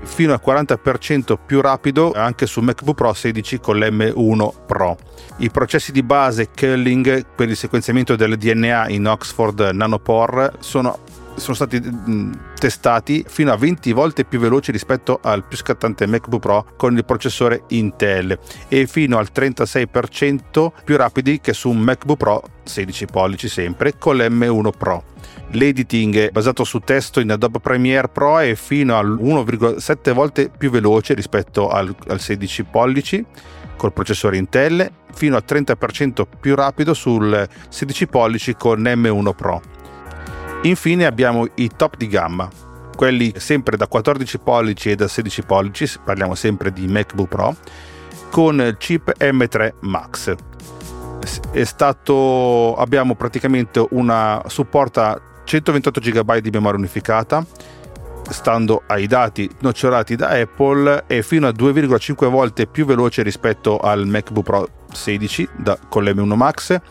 fino 0.06 0.34
al 0.34 0.42
40% 0.46 1.38
più 1.46 1.62
rapido 1.62 2.12
anche 2.14 2.46
su 2.46 2.62
MacBook 2.62 2.96
Pro 2.96 3.14
16 3.14 3.60
con 3.60 3.78
l'M1 3.78 4.50
Pro. 4.66 4.98
I 5.38 5.50
processi 5.50 5.92
di 5.92 6.04
base 6.04 6.50
Culling 6.56 7.26
per 7.36 7.50
il 7.50 7.56
sequenziamento 7.56 8.16
del 8.16 8.38
DNA 8.38 8.90
in 8.90 9.08
Oxford 9.08 9.72
Nanopore 9.74 10.54
sono 10.60 11.00
sono 11.36 11.56
stati 11.56 11.80
mh, 11.80 12.54
testati 12.60 13.26
fino 13.28 13.52
a 13.52 13.58
20 13.58 13.92
volte 13.92 14.26
più 14.26 14.40
veloci 14.40 14.72
rispetto 14.72 15.20
al 15.22 15.46
più 15.46 15.58
scattante 15.58 16.06
MacBook 16.08 16.42
Pro 16.42 16.66
con 16.78 16.96
il 16.96 17.06
processore 17.06 17.64
Intel 17.70 18.38
e 18.68 18.88
fino 18.88 19.18
al 19.18 19.30
36% 19.34 20.72
più 20.84 20.98
rapidi 20.98 21.40
che 21.40 21.54
su 21.54 21.70
un 21.70 21.80
MacBook 21.80 22.18
Pro 22.18 22.44
16 22.64 23.06
pollici 23.06 23.48
sempre 23.48 23.98
con 23.98 24.18
l'M1 24.18 24.70
Pro. 24.78 25.04
L'editing 25.52 26.32
basato 26.32 26.64
su 26.64 26.80
testo 26.80 27.20
in 27.20 27.32
Adobe 27.32 27.60
Premiere 27.60 28.10
Pro 28.10 28.40
è 28.40 28.56
fino 28.56 28.98
a 28.98 29.04
1,7 29.04 30.14
volte 30.14 30.50
più 30.56 30.70
veloce 30.70 31.14
rispetto 31.14 31.70
al, 31.70 31.96
al 32.08 32.20
16 32.20 32.64
pollici 32.64 33.26
col 33.78 33.94
processore 33.94 34.38
Intel, 34.38 34.90
fino 35.14 35.36
al 35.36 35.44
30% 35.46 36.24
più 36.40 36.56
rapido 36.56 36.94
sul 36.94 37.48
16 37.70 38.08
pollici 38.08 38.56
con 38.56 38.82
M1 38.82 39.36
Pro 39.36 39.75
Infine 40.66 41.06
abbiamo 41.06 41.46
i 41.56 41.70
top 41.76 41.96
di 41.96 42.08
gamma, 42.08 42.50
quelli 42.96 43.34
sempre 43.38 43.78
da 43.78 43.86
14 43.86 44.40
pollici 44.40 44.90
e 44.90 44.96
da 44.96 45.08
16 45.08 45.44
pollici, 45.44 45.88
parliamo 46.04 46.34
sempre 46.34 46.74
di 46.74 46.88
MacBook 46.88 47.28
Pro, 47.28 47.56
con 48.32 48.76
chip 48.80 49.14
M3 49.20 49.74
Max. 49.82 50.34
Stato, 51.62 52.76
abbiamo 52.78 53.14
praticamente 53.14 53.86
una 53.92 54.42
supporta 54.48 55.22
128 55.44 56.00
GB 56.00 56.38
di 56.38 56.50
memoria 56.50 56.80
unificata, 56.80 57.46
stando 58.28 58.82
ai 58.88 59.06
dati 59.06 59.48
nocciolati 59.60 60.16
da 60.16 60.30
Apple, 60.30 61.04
è 61.06 61.22
fino 61.22 61.46
a 61.46 61.52
2,5 61.52 62.28
volte 62.28 62.66
più 62.66 62.88
veloce 62.88 63.22
rispetto 63.22 63.78
al 63.78 64.08
MacBook 64.08 64.44
Pro 64.44 64.70
16 64.92 65.48
da, 65.58 65.78
con 65.88 66.04
l'M1 66.04 66.34
Max 66.34 66.82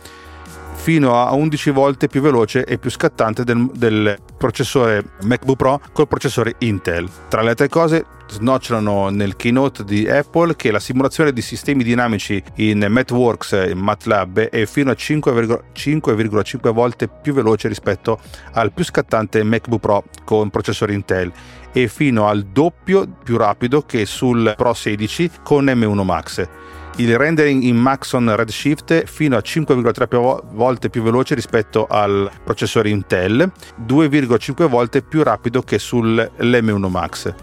fino 0.85 1.19
a 1.19 1.33
11 1.33 1.71
volte 1.71 2.09
più 2.09 2.21
veloce 2.21 2.63
e 2.67 2.77
più 2.77 2.91
scattante 2.91 3.43
del, 3.43 3.71
del 3.75 4.19
processore 4.37 5.03
MacBook 5.23 5.57
Pro 5.57 5.81
col 5.95 6.07
processore 6.07 6.57
Intel. 6.59 7.09
Tra 7.29 7.41
le 7.41 7.49
altre 7.49 7.71
cose, 7.71 8.05
snocciolano 8.29 9.09
nel 9.09 9.35
keynote 9.35 9.83
di 9.83 10.07
Apple 10.07 10.57
che 10.57 10.71
la 10.71 10.79
simulazione 10.81 11.33
di 11.33 11.41
sistemi 11.41 11.85
dinamici 11.85 12.43
in 12.57 12.85
MathWorks 12.87 13.53
e 13.53 13.75
MATLAB 13.75 14.41
è 14.41 14.67
fino 14.67 14.91
a 14.91 14.95
5,5 14.95 16.71
volte 16.71 17.09
più 17.09 17.33
veloce 17.33 17.69
rispetto 17.69 18.21
al 18.53 18.71
più 18.71 18.85
scattante 18.85 19.43
MacBook 19.43 19.81
Pro 19.81 20.05
con 20.23 20.51
processore 20.51 20.93
Intel 20.93 21.33
e 21.73 21.89
fino 21.89 22.29
al 22.29 22.45
doppio 22.45 23.09
più 23.25 23.39
rapido 23.39 23.87
che 23.87 24.05
sul 24.05 24.53
Pro 24.55 24.75
16 24.75 25.31
con 25.43 25.65
M1 25.65 26.05
Max 26.05 26.49
il 26.97 27.17
rendering 27.17 27.63
in 27.63 27.77
Maxon 27.77 28.35
Redshift 28.37 29.05
fino 29.07 29.37
a 29.37 29.41
5,3 29.41 30.43
volte 30.53 30.91
più 30.91 31.03
veloce 31.03 31.35
rispetto 31.35 31.87
al 31.87 32.31
processore 32.45 32.89
Intel, 32.89 33.51
2,5 33.87 34.69
volte 34.69 35.03
più 35.03 35.23
rapido 35.23 35.63
che 35.63 35.79
sull'M1 35.79 36.89
Max 36.89 37.35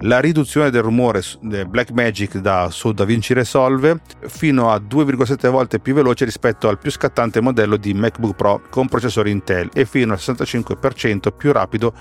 la 0.00 0.20
riduzione 0.20 0.70
del 0.70 0.82
rumore 0.82 1.22
Blackmagic 1.40 2.38
da 2.38 2.68
su 2.70 2.92
DaVinci 2.92 3.34
Resolve 3.34 4.00
fino 4.26 4.70
a 4.70 4.76
2,7 4.76 5.50
volte 5.50 5.78
più 5.78 5.94
veloce 5.94 6.24
rispetto 6.24 6.68
al 6.68 6.78
più 6.78 6.90
scattante 6.90 7.40
modello 7.40 7.76
di 7.76 7.94
MacBook 7.94 8.34
Pro 8.34 8.62
con 8.70 8.88
processore 8.88 9.30
Intel 9.30 9.70
e 9.72 9.84
fino 9.84 10.12
al 10.12 10.18
65% 10.20 11.32
più 11.36 11.52
rapido 11.52 11.92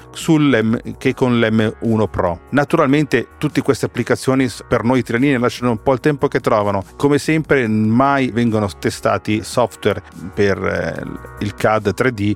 che 0.97 1.13
con 1.13 1.39
l'M1 1.39 2.09
Pro. 2.09 2.41
Naturalmente 2.51 3.29
tutte 3.37 3.61
queste 3.61 3.85
applicazioni 3.85 4.49
per 4.67 4.83
noi 4.83 4.99
italiani 4.99 5.37
lasciano 5.39 5.71
un 5.71 5.81
po' 5.81 5.93
il 5.93 5.99
tempo 5.99 6.27
che 6.27 6.39
trovano. 6.39 6.83
Come 6.97 7.17
sempre 7.17 7.67
mai 7.67 8.31
vengono 8.31 8.67
testati 8.79 9.43
software 9.43 10.01
per 10.33 10.57
eh, 10.57 11.43
il 11.43 11.53
CAD 11.53 11.93
3D 11.95 12.35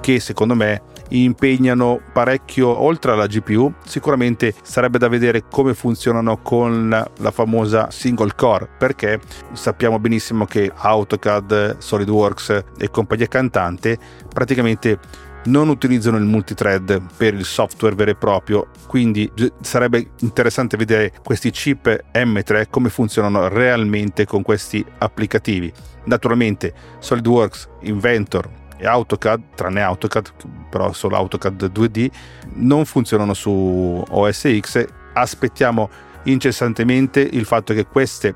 che 0.00 0.20
secondo 0.20 0.54
me 0.54 0.82
impegnano 1.10 2.00
parecchio 2.12 2.68
oltre 2.68 3.12
alla 3.12 3.26
GPU. 3.26 3.72
Sicuramente 3.84 4.54
sarebbe 4.62 4.98
da 4.98 5.08
vedere 5.08 5.44
come 5.50 5.74
funzionano 5.74 6.38
con 6.38 6.88
la 6.88 7.30
famosa 7.30 7.90
single 7.90 8.34
core, 8.34 8.68
perché 8.78 9.20
sappiamo 9.52 9.98
benissimo 9.98 10.44
che 10.44 10.70
AutoCAD, 10.74 11.78
SolidWorks 11.78 12.64
e 12.78 12.90
compagnia 12.90 13.26
cantante 13.26 13.98
praticamente 14.28 14.98
non 15.46 15.68
utilizzano 15.68 16.16
il 16.16 16.24
multithread 16.24 17.02
per 17.16 17.34
il 17.34 17.44
software 17.44 17.94
vero 17.94 18.12
e 18.12 18.14
proprio, 18.14 18.68
quindi 18.86 19.30
sarebbe 19.60 20.12
interessante 20.20 20.76
vedere 20.76 21.12
questi 21.22 21.50
chip 21.50 22.04
M3 22.14 22.68
come 22.70 22.88
funzionano 22.88 23.48
realmente 23.48 24.24
con 24.24 24.42
questi 24.42 24.84
applicativi. 24.98 25.70
Naturalmente 26.04 26.72
SolidWorks, 26.98 27.68
Inventor, 27.82 28.48
e 28.76 28.86
AutoCAD, 28.86 29.42
tranne 29.54 29.82
AutoCAD, 29.82 30.32
però 30.70 30.92
solo 30.92 31.16
AutoCAD 31.16 31.70
2D, 31.72 32.10
non 32.54 32.84
funzionano 32.84 33.34
su 33.34 34.02
OS 34.08 34.58
X. 34.60 34.86
Aspettiamo 35.12 35.88
incessantemente 36.24 37.20
il 37.20 37.44
fatto 37.44 37.74
che 37.74 37.86
queste 37.86 38.34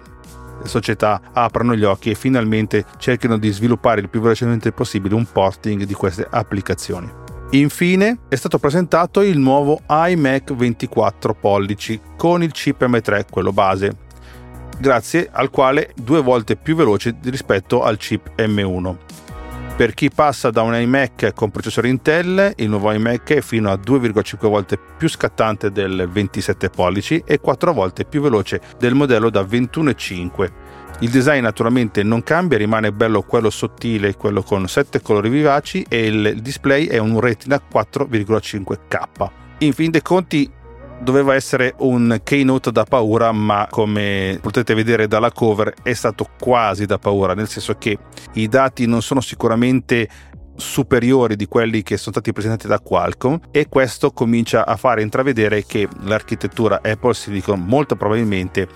società 0.64 1.20
aprano 1.32 1.74
gli 1.74 1.84
occhi 1.84 2.10
e 2.10 2.14
finalmente 2.14 2.84
cerchino 2.98 3.38
di 3.38 3.50
sviluppare 3.50 4.00
il 4.00 4.08
più 4.08 4.20
velocemente 4.20 4.72
possibile 4.72 5.14
un 5.14 5.26
porting 5.30 5.84
di 5.84 5.94
queste 5.94 6.26
applicazioni. 6.28 7.26
Infine 7.52 8.18
è 8.28 8.34
stato 8.34 8.58
presentato 8.58 9.22
il 9.22 9.38
nuovo 9.38 9.80
iMac 9.88 10.52
24 10.52 11.34
pollici 11.34 11.98
con 12.16 12.42
il 12.42 12.52
chip 12.52 12.84
M3, 12.84 13.24
quello 13.30 13.52
base, 13.52 13.96
grazie 14.78 15.28
al 15.32 15.48
quale 15.48 15.92
due 15.96 16.20
volte 16.20 16.56
più 16.56 16.76
veloce 16.76 17.16
rispetto 17.24 17.82
al 17.82 17.96
chip 17.96 18.32
M1. 18.36 18.96
Per 19.78 19.94
chi 19.94 20.10
passa 20.10 20.50
da 20.50 20.62
un 20.62 20.74
iMac 20.74 21.34
con 21.34 21.52
processore 21.52 21.86
Intel, 21.88 22.52
il 22.56 22.68
nuovo 22.68 22.90
iMac 22.90 23.34
è 23.34 23.40
fino 23.40 23.70
a 23.70 23.74
2,5 23.74 24.48
volte 24.48 24.76
più 24.76 25.08
scattante 25.08 25.70
del 25.70 26.08
27 26.10 26.68
pollici 26.68 27.22
e 27.24 27.38
4 27.38 27.72
volte 27.72 28.04
più 28.04 28.20
veloce 28.20 28.60
del 28.76 28.94
modello 28.94 29.30
da 29.30 29.42
21,5. 29.42 30.50
Il 30.98 31.10
design 31.10 31.42
naturalmente 31.42 32.02
non 32.02 32.24
cambia, 32.24 32.58
rimane 32.58 32.90
bello 32.90 33.22
quello 33.22 33.50
sottile, 33.50 34.16
quello 34.16 34.42
con 34.42 34.66
7 34.66 35.00
colori 35.00 35.28
vivaci 35.28 35.86
e 35.88 36.06
il 36.06 36.42
display 36.42 36.86
è 36.86 36.98
un 36.98 37.20
Retina 37.20 37.62
4,5K. 37.72 39.30
In 39.58 39.72
fin 39.72 39.92
dei 39.92 40.02
conti 40.02 40.50
doveva 41.00 41.34
essere 41.34 41.74
un 41.78 42.20
keynote 42.22 42.72
da 42.72 42.84
paura, 42.84 43.32
ma 43.32 43.66
come 43.70 44.38
potete 44.40 44.74
vedere 44.74 45.06
dalla 45.06 45.32
cover 45.32 45.74
è 45.82 45.92
stato 45.92 46.28
quasi 46.38 46.86
da 46.86 46.98
paura, 46.98 47.34
nel 47.34 47.48
senso 47.48 47.74
che 47.74 47.98
i 48.34 48.48
dati 48.48 48.86
non 48.86 49.02
sono 49.02 49.20
sicuramente 49.20 50.08
superiori 50.58 51.36
di 51.36 51.46
quelli 51.46 51.82
che 51.82 51.96
sono 51.96 52.12
stati 52.12 52.32
presentati 52.32 52.66
da 52.66 52.80
Qualcomm 52.80 53.36
e 53.52 53.68
questo 53.68 54.10
comincia 54.10 54.66
a 54.66 54.76
fare 54.76 55.02
intravedere 55.02 55.64
che 55.64 55.88
l'architettura 56.02 56.80
Apple 56.82 57.14
Silicon 57.14 57.60
molto 57.60 57.94
probabilmente 57.94 58.68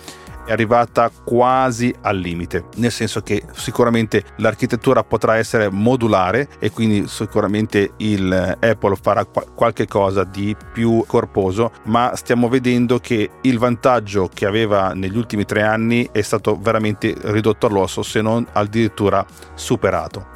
è 0.45 0.53
arrivata 0.53 1.11
quasi 1.11 1.95
al 2.03 2.17
limite, 2.19 2.65
nel 2.77 2.91
senso 2.91 3.21
che 3.21 3.43
sicuramente 3.53 4.25
l'architettura 4.37 5.05
potrà 5.05 5.37
essere 5.37 5.71
modulare 5.71 6.49
e 6.59 6.71
quindi 6.71 7.07
sicuramente 7.07 7.93
il 7.99 8.57
Apple 8.61 8.97
farà 9.01 9.25
qualche 9.25 9.87
cosa 9.87 10.25
di 10.25 10.57
più 10.73 11.05
corposo, 11.07 11.73
ma 11.85 12.13
stiamo 12.17 12.49
vedendo 12.49 12.99
che 12.99 13.31
il 13.43 13.59
vantaggio 13.59 14.29
che 14.33 14.47
aveva 14.47 14.93
negli 14.95 15.17
ultimi 15.17 15.45
tre 15.45 15.63
anni 15.63 16.09
è 16.11 16.23
stato 16.23 16.59
veramente 16.61 17.15
ridotto 17.23 17.67
all'osso, 17.67 18.03
se 18.03 18.21
non 18.21 18.47
addirittura 18.53 19.25
superato. 19.55 20.33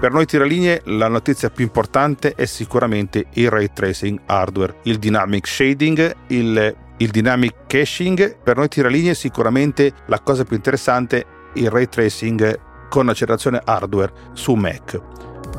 Per 0.00 0.12
noi 0.12 0.24
tiralinee 0.24 0.80
la 0.84 1.08
notizia 1.08 1.50
più 1.50 1.64
importante 1.64 2.34
è 2.34 2.46
sicuramente 2.46 3.26
il 3.34 3.50
ray 3.50 3.68
tracing 3.70 4.18
hardware, 4.24 4.76
il 4.84 4.98
dynamic 4.98 5.46
shading, 5.46 6.16
il 6.28 6.74
il 7.00 7.10
dynamic 7.10 7.66
caching 7.66 8.38
per 8.42 8.56
noi 8.56 8.68
tiralinee 8.68 9.14
sicuramente 9.14 9.92
la 10.06 10.20
cosa 10.20 10.44
più 10.44 10.56
interessante 10.56 11.24
il 11.54 11.70
ray 11.70 11.88
tracing 11.88 12.88
con 12.88 13.08
accelerazione 13.08 13.60
hardware 13.64 14.12
su 14.34 14.54
Mac 14.54 15.00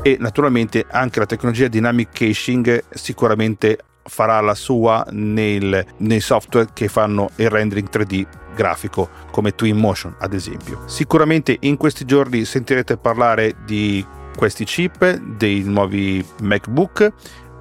e 0.02 0.16
naturalmente 0.18 0.86
anche 0.88 1.18
la 1.18 1.26
tecnologia 1.26 1.68
dynamic 1.68 2.10
caching 2.12 2.84
sicuramente 2.90 3.78
farà 4.04 4.40
la 4.40 4.54
sua 4.54 5.04
nel, 5.10 5.84
nei 5.98 6.20
software 6.20 6.68
che 6.72 6.88
fanno 6.88 7.30
il 7.36 7.50
rendering 7.50 7.88
3D 7.88 8.26
grafico 8.54 9.08
come 9.30 9.54
Twinmotion 9.54 10.16
ad 10.18 10.34
esempio. 10.34 10.82
Sicuramente 10.86 11.56
in 11.60 11.76
questi 11.76 12.04
giorni 12.04 12.44
sentirete 12.44 12.96
parlare 12.96 13.54
di 13.64 14.04
questi 14.36 14.64
chip, 14.64 15.14
dei 15.14 15.62
nuovi 15.62 16.24
MacBook 16.40 17.12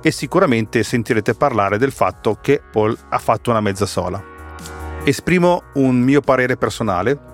e 0.01 0.11
sicuramente 0.11 0.83
sentirete 0.83 1.33
parlare 1.33 1.77
del 1.77 1.91
fatto 1.91 2.37
che 2.41 2.61
Apple 2.65 2.95
ha 3.09 3.17
fatto 3.17 3.49
una 3.49 3.61
mezza 3.61 3.85
sola. 3.85 4.21
Esprimo 5.03 5.63
un 5.73 5.99
mio 5.99 6.21
parere 6.21 6.57
personale 6.57 7.29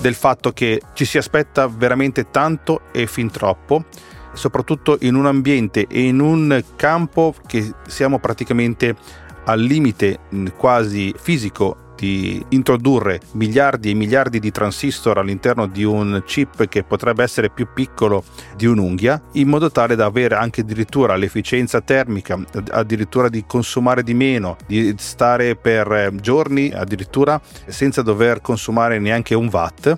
del 0.00 0.14
fatto 0.14 0.52
che 0.52 0.80
ci 0.94 1.04
si 1.04 1.18
aspetta 1.18 1.66
veramente 1.68 2.30
tanto 2.30 2.82
e 2.92 3.06
fin 3.06 3.30
troppo, 3.30 3.84
soprattutto 4.32 4.96
in 5.00 5.14
un 5.14 5.26
ambiente 5.26 5.86
e 5.88 6.02
in 6.02 6.20
un 6.20 6.62
campo 6.76 7.34
che 7.46 7.72
siamo 7.86 8.18
praticamente 8.18 8.96
al 9.44 9.60
limite 9.60 10.20
quasi 10.56 11.14
fisico 11.16 11.89
di 12.00 12.42
introdurre 12.48 13.20
miliardi 13.32 13.90
e 13.90 13.94
miliardi 13.94 14.38
di 14.40 14.50
transistor 14.50 15.18
all'interno 15.18 15.66
di 15.66 15.84
un 15.84 16.22
chip 16.24 16.66
che 16.66 16.82
potrebbe 16.82 17.22
essere 17.22 17.50
più 17.50 17.68
piccolo 17.74 18.24
di 18.56 18.64
un'unghia, 18.64 19.20
in 19.32 19.48
modo 19.48 19.70
tale 19.70 19.96
da 19.96 20.06
avere 20.06 20.34
anche 20.34 20.62
addirittura 20.62 21.14
l'efficienza 21.16 21.82
termica, 21.82 22.42
addirittura 22.70 23.28
di 23.28 23.44
consumare 23.46 24.02
di 24.02 24.14
meno, 24.14 24.56
di 24.66 24.94
stare 24.96 25.56
per 25.56 26.14
giorni 26.20 26.70
addirittura 26.72 27.38
senza 27.66 28.00
dover 28.00 28.40
consumare 28.40 28.98
neanche 28.98 29.34
un 29.34 29.50
watt. 29.52 29.94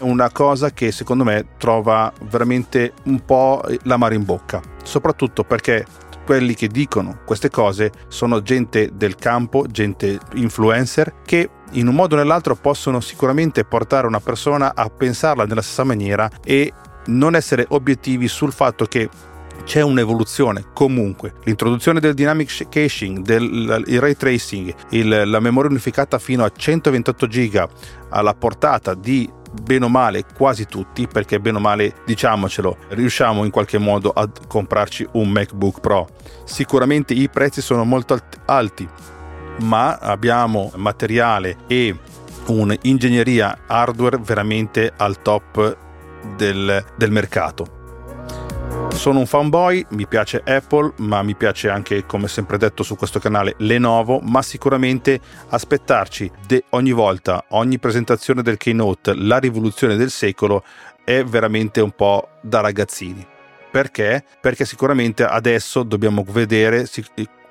Una 0.00 0.30
cosa 0.30 0.70
che 0.70 0.92
secondo 0.92 1.24
me 1.24 1.46
trova 1.56 2.12
veramente 2.28 2.92
un 3.04 3.24
po' 3.24 3.64
l'amaro 3.84 4.14
in 4.14 4.24
bocca, 4.24 4.60
soprattutto 4.84 5.44
perché 5.44 5.84
quelli 6.28 6.52
che 6.52 6.68
dicono 6.68 7.20
queste 7.24 7.48
cose 7.48 7.90
sono 8.08 8.42
gente 8.42 8.90
del 8.92 9.14
campo, 9.14 9.64
gente 9.66 10.18
influencer 10.34 11.22
che 11.24 11.48
in 11.70 11.86
un 11.86 11.94
modo 11.94 12.16
o 12.16 12.18
nell'altro 12.18 12.54
possono 12.54 13.00
sicuramente 13.00 13.64
portare 13.64 14.06
una 14.06 14.20
persona 14.20 14.74
a 14.74 14.90
pensarla 14.90 15.46
nella 15.46 15.62
stessa 15.62 15.84
maniera 15.84 16.28
e 16.44 16.70
non 17.06 17.34
essere 17.34 17.64
obiettivi 17.70 18.28
sul 18.28 18.52
fatto 18.52 18.84
che 18.84 19.08
c'è 19.64 19.82
un'evoluzione 19.82 20.66
comunque. 20.72 21.34
L'introduzione 21.44 22.00
del 22.00 22.14
dynamic 22.14 22.68
caching, 22.68 23.18
del 23.20 23.84
ray 23.98 24.14
tracing, 24.14 24.74
il, 24.90 25.22
la 25.26 25.40
memoria 25.40 25.70
unificata 25.70 26.18
fino 26.18 26.44
a 26.44 26.52
128 26.54 27.26
GB 27.26 27.68
alla 28.10 28.34
portata 28.34 28.94
di 28.94 29.30
bene 29.62 29.86
o 29.86 29.88
male 29.88 30.24
quasi 30.34 30.66
tutti, 30.66 31.06
perché 31.06 31.40
bene 31.40 31.58
o 31.58 31.60
male 31.60 31.94
diciamocelo, 32.04 32.76
riusciamo 32.90 33.44
in 33.44 33.50
qualche 33.50 33.78
modo 33.78 34.10
a 34.10 34.28
comprarci 34.46 35.06
un 35.12 35.30
MacBook 35.30 35.80
Pro. 35.80 36.08
Sicuramente 36.44 37.14
i 37.14 37.28
prezzi 37.28 37.60
sono 37.60 37.84
molto 37.84 38.18
alti, 38.46 38.88
ma 39.60 39.96
abbiamo 39.98 40.70
materiale 40.76 41.58
e 41.66 41.96
un'ingegneria 42.46 43.58
hardware 43.66 44.18
veramente 44.18 44.92
al 44.96 45.20
top 45.20 45.76
del, 46.36 46.84
del 46.96 47.10
mercato 47.10 47.76
sono 48.98 49.20
un 49.20 49.26
fanboy, 49.26 49.86
mi 49.90 50.08
piace 50.08 50.42
Apple, 50.44 50.92
ma 50.96 51.22
mi 51.22 51.36
piace 51.36 51.68
anche, 51.68 52.04
come 52.04 52.26
sempre 52.26 52.58
detto 52.58 52.82
su 52.82 52.96
questo 52.96 53.20
canale, 53.20 53.54
Lenovo, 53.58 54.18
ma 54.18 54.42
sicuramente 54.42 55.20
aspettarci 55.50 56.28
de- 56.44 56.64
ogni 56.70 56.90
volta, 56.90 57.44
ogni 57.50 57.78
presentazione 57.78 58.42
del 58.42 58.56
keynote, 58.56 59.14
la 59.14 59.38
rivoluzione 59.38 59.94
del 59.94 60.10
secolo 60.10 60.64
è 61.04 61.22
veramente 61.22 61.80
un 61.80 61.92
po' 61.92 62.28
da 62.40 62.60
ragazzini. 62.60 63.24
Perché? 63.70 64.24
Perché 64.40 64.64
sicuramente 64.64 65.24
adesso 65.24 65.84
dobbiamo 65.84 66.24
vedere 66.26 66.84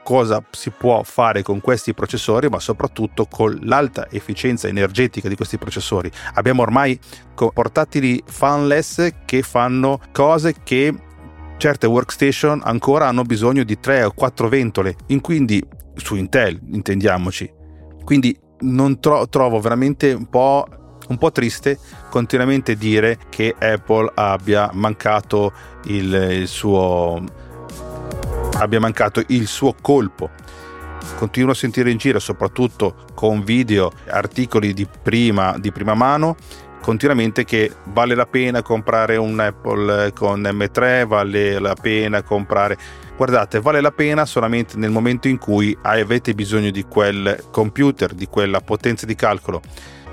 cosa 0.03 0.43
si 0.51 0.69
può 0.69 1.01
fare 1.03 1.43
con 1.43 1.61
questi 1.61 1.93
processori, 1.93 2.49
ma 2.49 2.59
soprattutto 2.59 3.25
con 3.25 3.57
l'alta 3.63 4.07
efficienza 4.09 4.67
energetica 4.67 5.29
di 5.29 5.35
questi 5.35 5.57
processori. 5.57 6.11
Abbiamo 6.33 6.61
ormai 6.61 6.99
portatili 7.33 8.21
fanless 8.25 9.11
che 9.23 9.41
fanno 9.43 10.01
cose 10.11 10.55
che 10.63 10.93
certe 11.57 11.87
workstation 11.87 12.61
ancora 12.63 13.07
hanno 13.07 13.23
bisogno 13.23 13.63
di 13.63 13.79
3 13.79 14.03
o 14.03 14.11
4 14.11 14.47
ventole, 14.47 14.95
in 15.07 15.21
quindi 15.21 15.63
su 15.95 16.15
Intel, 16.15 16.59
intendiamoci. 16.71 17.51
Quindi 18.03 18.37
non 18.59 18.99
tro- 18.99 19.27
trovo 19.27 19.59
veramente 19.59 20.13
un 20.13 20.29
po', 20.29 20.67
un 21.09 21.17
po' 21.17 21.31
triste 21.31 21.79
continuamente 22.09 22.75
dire 22.75 23.17
che 23.29 23.55
Apple 23.57 24.11
abbia 24.15 24.69
mancato 24.73 25.51
il, 25.85 26.13
il 26.13 26.47
suo 26.47 27.45
abbia 28.59 28.79
mancato 28.79 29.21
il 29.27 29.47
suo 29.47 29.75
colpo. 29.79 30.29
Continuo 31.17 31.51
a 31.51 31.55
sentire 31.55 31.89
in 31.91 31.97
giro, 31.97 32.19
soprattutto 32.19 33.05
con 33.13 33.43
video, 33.43 33.91
articoli 34.07 34.73
di 34.73 34.87
prima, 35.01 35.57
di 35.57 35.71
prima 35.71 35.93
mano, 35.93 36.35
continuamente 36.81 37.43
che 37.43 37.71
vale 37.85 38.15
la 38.15 38.25
pena 38.25 38.61
comprare 38.61 39.17
un 39.17 39.39
Apple 39.39 40.13
con 40.13 40.41
M3, 40.41 41.05
vale 41.05 41.59
la 41.59 41.75
pena 41.75 42.21
comprare... 42.21 42.77
Guardate, 43.15 43.59
vale 43.59 43.81
la 43.81 43.91
pena 43.91 44.25
solamente 44.25 44.77
nel 44.77 44.91
momento 44.91 45.27
in 45.27 45.39
cui 45.39 45.75
avete 45.81 46.35
bisogno 46.35 46.69
di 46.69 46.83
quel 46.83 47.45
computer, 47.49 48.13
di 48.13 48.27
quella 48.27 48.61
potenza 48.61 49.07
di 49.07 49.15
calcolo. 49.15 49.61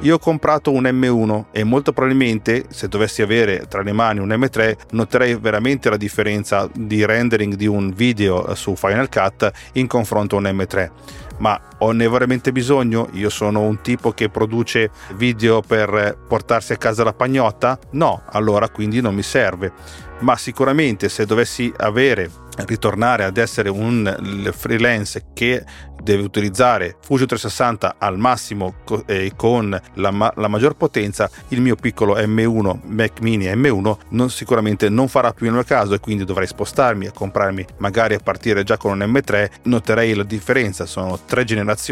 Io 0.01 0.17
ho 0.17 0.19
comprato 0.19 0.71
un 0.71 0.83
M1 0.83 1.47
e 1.51 1.65
molto 1.65 1.93
probabilmente 1.93 2.67
se 2.69 2.89
dovessi 2.89 3.23
avere 3.23 3.67
tra 3.69 3.83
le 3.83 3.93
mani 3.93 4.21
un 4.21 4.29
M3 4.29 4.77
noterei 4.91 5.35
veramente 5.37 5.89
la 5.89 5.97
differenza 5.97 6.69
di 6.75 7.07
rendering 7.07 7.55
di 7.55 7.67
un 7.67 7.91
video 7.91 8.55
su 8.55 8.77
Final 8.77 9.09
Cut 9.09 9.51
in 9.75 9.87
confronto 9.87 10.37
a 10.37 10.41
un 10.41 10.45
M3 10.45 10.91
ma 11.39 11.61
ho 11.79 11.91
ne 11.93 12.09
veramente 12.09 12.53
bisogno? 12.53 13.09
Io 13.13 13.29
sono 13.29 13.61
un 13.61 13.81
tipo 13.81 14.13
che 14.13 14.29
produce 14.29 14.91
video 15.17 15.61
per 15.61 16.17
portarsi 16.29 16.73
a 16.73 16.77
casa 16.77 17.05
la 17.05 17.13
pagnotta? 17.13 17.79
No, 17.93 18.23
allora 18.31 18.69
quindi 18.69 19.01
non 19.01 19.15
mi 19.15 19.23
serve. 19.23 19.73
Ma 20.21 20.37
sicuramente 20.37 21.09
se 21.09 21.27
dovessi 21.27 21.73
avere 21.77 22.31
ritornare 22.67 23.25
ad 23.25 23.37
essere 23.37 23.69
un 23.69 24.53
freelance 24.53 25.27
che 25.35 25.65
deve 26.05 26.23
utilizzare 26.23 26.97
Fusion 27.01 27.27
360 27.27 27.97
al 27.99 28.19
massimo 28.19 28.75
e 29.07 29.33
con 29.35 29.81
la, 29.95 30.11
ma- 30.11 30.33
la, 30.37 30.49
maggior 30.49 30.77
potenza, 30.77 31.29
il 31.49 31.61
mio 31.61 31.75
piccolo 31.75 32.15
M1 32.17 32.81
Mac 32.85 33.21
Mini 33.21 33.47
M1 33.47 33.97
non, 34.11 34.31
sicuramente 34.31 34.89
non 34.89 35.09
farà 35.09 35.33
più 35.33 35.47
il 35.47 35.53
mio 35.53 35.65
caso 35.65 35.95
e 35.95 36.01
quindi 36.01 36.25
dovrei 36.25 36.47
spostarmi 36.47 37.07
a 37.07 37.13
comprarmi 37.13 37.65
magari 37.79 38.15
a 38.15 38.21
partire 38.23 38.63
già 38.63 38.77
con 38.77 39.01
un 39.01 39.11
M3. 39.11 39.51
Noterei 39.65 40.15
la 40.15 40.23
differenza, 40.23 40.87
sono, 40.87 41.19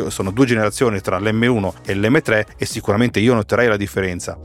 sono 0.08 0.30
due 0.30 0.46
generazioni 0.46 1.00
tra 1.00 1.18
l'M1 1.18 1.72
e 1.84 1.94
l'M3 1.94 2.44
e 2.56 2.66
sicuramente 2.66 3.18
io 3.18 3.34
noterei 3.34 3.68
la 3.68 3.76
differenza 3.76 4.38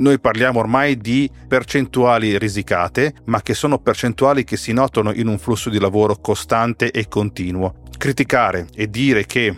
noi 0.00 0.18
parliamo 0.18 0.58
ormai 0.58 0.96
di 0.96 1.30
percentuali 1.46 2.38
risicate, 2.38 3.14
ma 3.26 3.40
che 3.42 3.54
sono 3.54 3.78
percentuali 3.78 4.44
che 4.44 4.56
si 4.56 4.72
notano 4.72 5.12
in 5.12 5.26
un 5.26 5.38
flusso 5.38 5.70
di 5.70 5.78
lavoro 5.78 6.16
costante 6.16 6.90
e 6.90 7.06
continuo. 7.08 7.82
Criticare 7.96 8.66
e 8.74 8.88
dire 8.88 9.26
che 9.26 9.56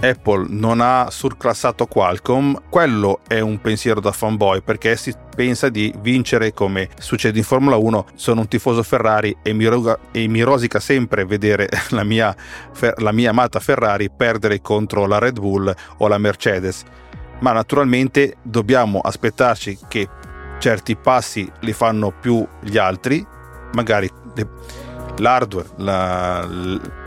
Apple 0.00 0.46
non 0.50 0.80
ha 0.80 1.08
surclassato 1.10 1.86
Qualcomm, 1.86 2.54
quello 2.68 3.20
è 3.26 3.40
un 3.40 3.58
pensiero 3.60 4.00
da 4.00 4.12
fanboy 4.12 4.60
perché 4.62 4.96
si 4.96 5.14
pensa 5.34 5.70
di 5.70 5.94
vincere 6.00 6.52
come 6.52 6.90
succede 6.98 7.38
in 7.38 7.44
Formula 7.44 7.76
1. 7.76 8.06
Sono 8.14 8.42
un 8.42 8.48
tifoso 8.48 8.82
Ferrari 8.82 9.34
e 9.42 9.54
mi, 9.54 9.64
roga, 9.64 9.98
e 10.12 10.28
mi 10.28 10.42
rosica 10.42 10.78
sempre 10.78 11.24
vedere 11.24 11.68
la 11.90 12.04
mia, 12.04 12.36
la 12.96 13.12
mia 13.12 13.30
amata 13.30 13.60
Ferrari 13.60 14.10
perdere 14.14 14.60
contro 14.60 15.06
la 15.06 15.18
Red 15.18 15.38
Bull 15.38 15.74
o 15.98 16.08
la 16.08 16.18
Mercedes 16.18 16.84
ma 17.40 17.52
naturalmente 17.52 18.36
dobbiamo 18.42 19.00
aspettarci 19.00 19.78
che 19.88 20.08
certi 20.58 20.96
passi 20.96 21.50
li 21.60 21.72
fanno 21.72 22.10
più 22.10 22.46
gli 22.60 22.78
altri, 22.78 23.24
magari 23.72 24.10
l'hardware, 25.16 25.68
la, 25.76 26.46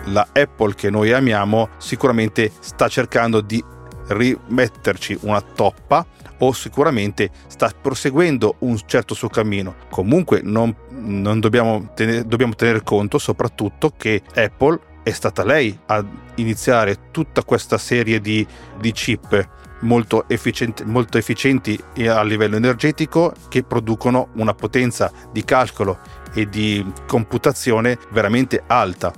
la 0.05 0.27
Apple 0.31 0.75
che 0.75 0.89
noi 0.89 1.11
amiamo 1.11 1.69
sicuramente 1.77 2.51
sta 2.59 2.87
cercando 2.87 3.41
di 3.41 3.63
rimetterci 4.07 5.17
una 5.21 5.41
toppa 5.41 6.05
o 6.39 6.51
sicuramente 6.53 7.29
sta 7.47 7.71
proseguendo 7.81 8.55
un 8.59 8.79
certo 8.85 9.13
suo 9.13 9.27
cammino. 9.27 9.75
Comunque 9.89 10.41
non, 10.43 10.73
non 10.91 11.39
dobbiamo, 11.39 11.91
tener, 11.93 12.23
dobbiamo 12.23 12.53
tener 12.55 12.83
conto 12.83 13.17
soprattutto 13.17 13.91
che 13.97 14.21
Apple 14.35 14.79
è 15.03 15.11
stata 15.11 15.43
lei 15.43 15.77
a 15.87 16.03
iniziare 16.35 17.11
tutta 17.11 17.43
questa 17.43 17.77
serie 17.77 18.19
di, 18.19 18.45
di 18.79 18.91
chip 18.91 19.49
molto, 19.81 20.27
efficienti, 20.27 20.83
molto 20.85 21.17
efficienti 21.17 21.81
a 22.07 22.23
livello 22.23 22.55
energetico 22.55 23.33
che 23.49 23.63
producono 23.63 24.29
una 24.33 24.53
potenza 24.53 25.11
di 25.31 25.43
calcolo 25.43 25.99
e 26.33 26.47
di 26.47 26.85
computazione 27.05 27.97
veramente 28.11 28.63
alta. 28.67 29.13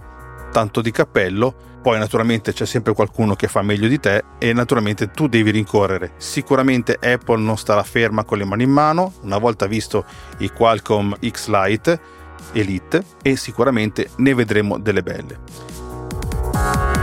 Tanto 0.51 0.81
di 0.81 0.91
cappello, 0.91 1.67
poi 1.81 1.99
naturalmente 1.99 2.53
c'è 2.53 2.65
sempre 2.65 2.93
qualcuno 2.93 3.35
che 3.35 3.47
fa 3.47 3.61
meglio 3.61 3.87
di 3.87 3.99
te 3.99 4.23
e 4.37 4.51
naturalmente 4.51 5.11
tu 5.11 5.27
devi 5.27 5.51
rincorrere. 5.51 6.13
Sicuramente 6.17 6.97
Apple 6.99 7.41
non 7.41 7.57
starà 7.57 7.83
ferma 7.83 8.23
con 8.23 8.37
le 8.37 8.45
mani 8.45 8.63
in 8.63 8.71
mano, 8.71 9.13
una 9.21 9.37
volta 9.37 9.65
visto 9.67 10.05
i 10.39 10.49
Qualcomm 10.49 11.13
X 11.25 11.47
Lite 11.47 12.17
Elite 12.53 13.03
e 13.21 13.35
sicuramente 13.35 14.09
ne 14.17 14.33
vedremo 14.33 14.77
delle 14.77 15.03
belle. 15.03 16.98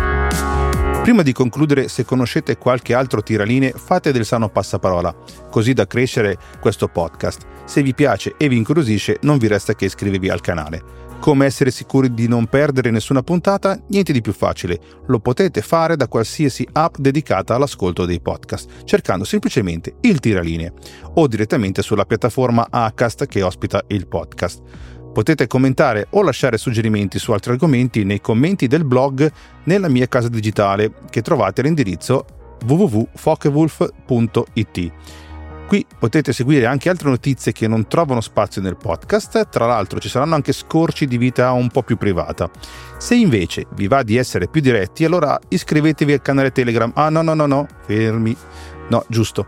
Prima 1.07 1.23
di 1.23 1.31
concludere, 1.31 1.87
se 1.87 2.05
conoscete 2.05 2.59
qualche 2.59 2.93
altro 2.93 3.23
tiraline, 3.23 3.71
fate 3.71 4.11
del 4.11 4.25
sano 4.25 4.49
passaparola, 4.49 5.15
così 5.49 5.73
da 5.73 5.87
crescere 5.87 6.37
questo 6.59 6.89
podcast. 6.89 7.47
Se 7.65 7.81
vi 7.81 7.95
piace 7.95 8.35
e 8.37 8.49
vi 8.49 8.57
incuriosisce, 8.57 9.19
non 9.21 9.39
vi 9.39 9.47
resta 9.47 9.77
che 9.77 9.85
iscrivervi 9.85 10.29
al 10.29 10.41
canale. 10.41 10.83
Come 11.21 11.47
essere 11.47 11.71
sicuri 11.71 12.13
di 12.13 12.27
non 12.27 12.47
perdere 12.47 12.91
nessuna 12.91 13.23
puntata? 13.23 13.81
Niente 13.89 14.13
di 14.13 14.21
più 14.21 14.33
facile. 14.33 14.81
Lo 15.07 15.21
potete 15.21 15.63
fare 15.63 15.95
da 15.95 16.09
qualsiasi 16.09 16.67
app 16.73 16.97
dedicata 16.99 17.55
all'ascolto 17.55 18.05
dei 18.05 18.21
podcast, 18.21 18.83
cercando 18.83 19.25
semplicemente 19.25 19.95
il 20.01 20.19
tiraline 20.19 20.73
o 21.15 21.29
direttamente 21.29 21.83
sulla 21.83 22.05
piattaforma 22.05 22.67
Acast 22.69 23.27
che 23.27 23.43
ospita 23.43 23.85
il 23.87 24.09
podcast. 24.09 24.61
Potete 25.17 25.47
commentare 25.47 26.09
o 26.11 26.23
lasciare 26.23 26.59
suggerimenti 26.59 27.19
su 27.19 27.33
altri 27.33 27.53
argomenti 27.53 28.05
nei 28.05 28.21
commenti 28.21 28.67
del 28.67 28.85
blog 28.85 29.33
nella 29.65 29.89
mia 29.89 30.07
casa 30.09 30.29
digitale 30.29 30.93
che 31.09 31.23
trovate 31.23 31.63
all'indirizzo 31.63 32.27
www.fokewolf.it. 32.67 34.93
Qui 35.69 35.87
potete 35.99 36.35
seguire 36.35 36.67
anche 36.67 36.91
altre 36.91 37.09
notizie 37.09 37.53
che 37.53 37.67
non 37.67 37.89
trovano 37.89 38.21
spazio 38.21 38.61
nel 38.61 38.77
podcast, 38.77 39.49
tra 39.49 39.65
l'altro 39.65 40.01
ci 40.01 40.11
saranno 40.11 40.35
anche 40.35 40.53
scorci 40.53 41.07
di 41.07 41.17
vita 41.17 41.51
un 41.53 41.69
po' 41.69 41.83
più 41.83 41.97
privata. 41.97 42.51
Se 42.99 43.15
invece 43.15 43.69
vi 43.73 43.89
va 43.89 44.03
di 44.03 44.19
essere 44.19 44.49
più 44.49 44.61
diretti, 44.61 45.07
allora 45.07 45.41
iscrivetevi 45.49 46.13
al 46.13 46.21
canale 46.21 46.53
Telegram. 46.53 46.93
Ah 46.95 47.09
no 47.09 47.23
no 47.23 47.33
no 47.33 47.47
no, 47.47 47.67
fermi. 47.87 48.37
No, 48.91 49.03
giusto. 49.09 49.47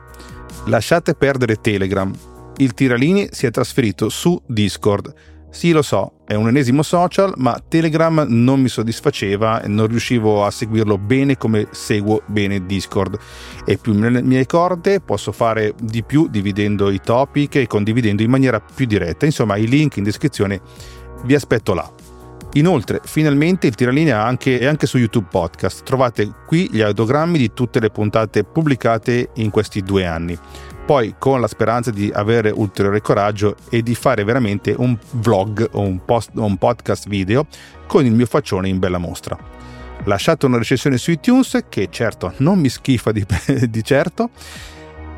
Lasciate 0.64 1.12
perdere 1.12 1.57
Telegram. 1.57 2.11
Il 2.57 2.72
Tiralini 2.72 3.28
si 3.33 3.44
è 3.44 3.50
trasferito 3.50 4.09
su 4.09 4.40
Discord 4.46 5.37
sì, 5.50 5.72
lo 5.72 5.82
so, 5.82 6.12
è 6.26 6.34
un 6.34 6.48
ennesimo 6.48 6.82
social, 6.82 7.32
ma 7.37 7.61
Telegram 7.66 8.26
non 8.28 8.61
mi 8.61 8.68
soddisfaceva 8.68 9.62
e 9.62 9.68
non 9.68 9.87
riuscivo 9.87 10.44
a 10.44 10.50
seguirlo 10.50 10.98
bene 10.98 11.37
come 11.37 11.68
seguo 11.70 12.22
bene 12.26 12.66
Discord. 12.66 13.18
E 13.64 13.78
più 13.78 13.94
nelle 13.94 14.22
mie 14.22 14.46
corde 14.46 15.00
posso 15.00 15.32
fare 15.32 15.74
di 15.80 16.04
più 16.04 16.28
dividendo 16.28 16.90
i 16.90 17.00
topic 17.00 17.56
e 17.56 17.66
condividendo 17.66 18.22
in 18.22 18.30
maniera 18.30 18.61
più 18.61 18.87
diretta. 18.87 19.24
Insomma, 19.24 19.56
i 19.56 19.66
link 19.66 19.96
in 19.96 20.04
descrizione 20.04 20.61
vi 21.24 21.34
aspetto 21.34 21.74
là. 21.74 21.90
Inoltre, 22.54 23.00
finalmente 23.04 23.66
il 23.66 23.74
Tiralinea 23.74 24.24
anche, 24.24 24.58
è 24.58 24.66
anche 24.66 24.87
su 24.87 24.98
YouTube 24.98 25.28
Podcast. 25.30 25.82
Trovate 25.82 26.32
qui 26.46 26.68
gli 26.70 26.80
audiogrammi 26.80 27.38
di 27.38 27.52
tutte 27.52 27.78
le 27.80 27.90
puntate 27.90 28.44
pubblicate 28.44 29.30
in 29.34 29.50
questi 29.50 29.82
due 29.82 30.06
anni 30.06 30.38
poi 30.88 31.16
con 31.18 31.38
la 31.38 31.48
speranza 31.48 31.90
di 31.90 32.11
avere 32.14 32.48
ulteriore 32.48 33.02
coraggio 33.02 33.56
e 33.68 33.82
di 33.82 33.94
fare 33.94 34.24
veramente 34.24 34.74
un 34.74 34.96
vlog 35.11 35.68
o 35.72 35.82
un, 35.82 36.02
post, 36.02 36.30
un 36.32 36.56
podcast 36.56 37.11
video 37.11 37.46
con 37.87 38.06
il 38.06 38.12
mio 38.12 38.24
faccione 38.24 38.70
in 38.70 38.78
bella 38.78 38.96
mostra. 38.96 39.37
Lasciate 40.04 40.46
una 40.46 40.56
recensione 40.56 40.96
su 40.96 41.11
iTunes 41.11 41.66
che 41.68 41.88
certo 41.90 42.32
non 42.38 42.58
mi 42.58 42.70
schifa 42.70 43.12
di, 43.12 43.22
di 43.68 43.84
certo. 43.84 44.30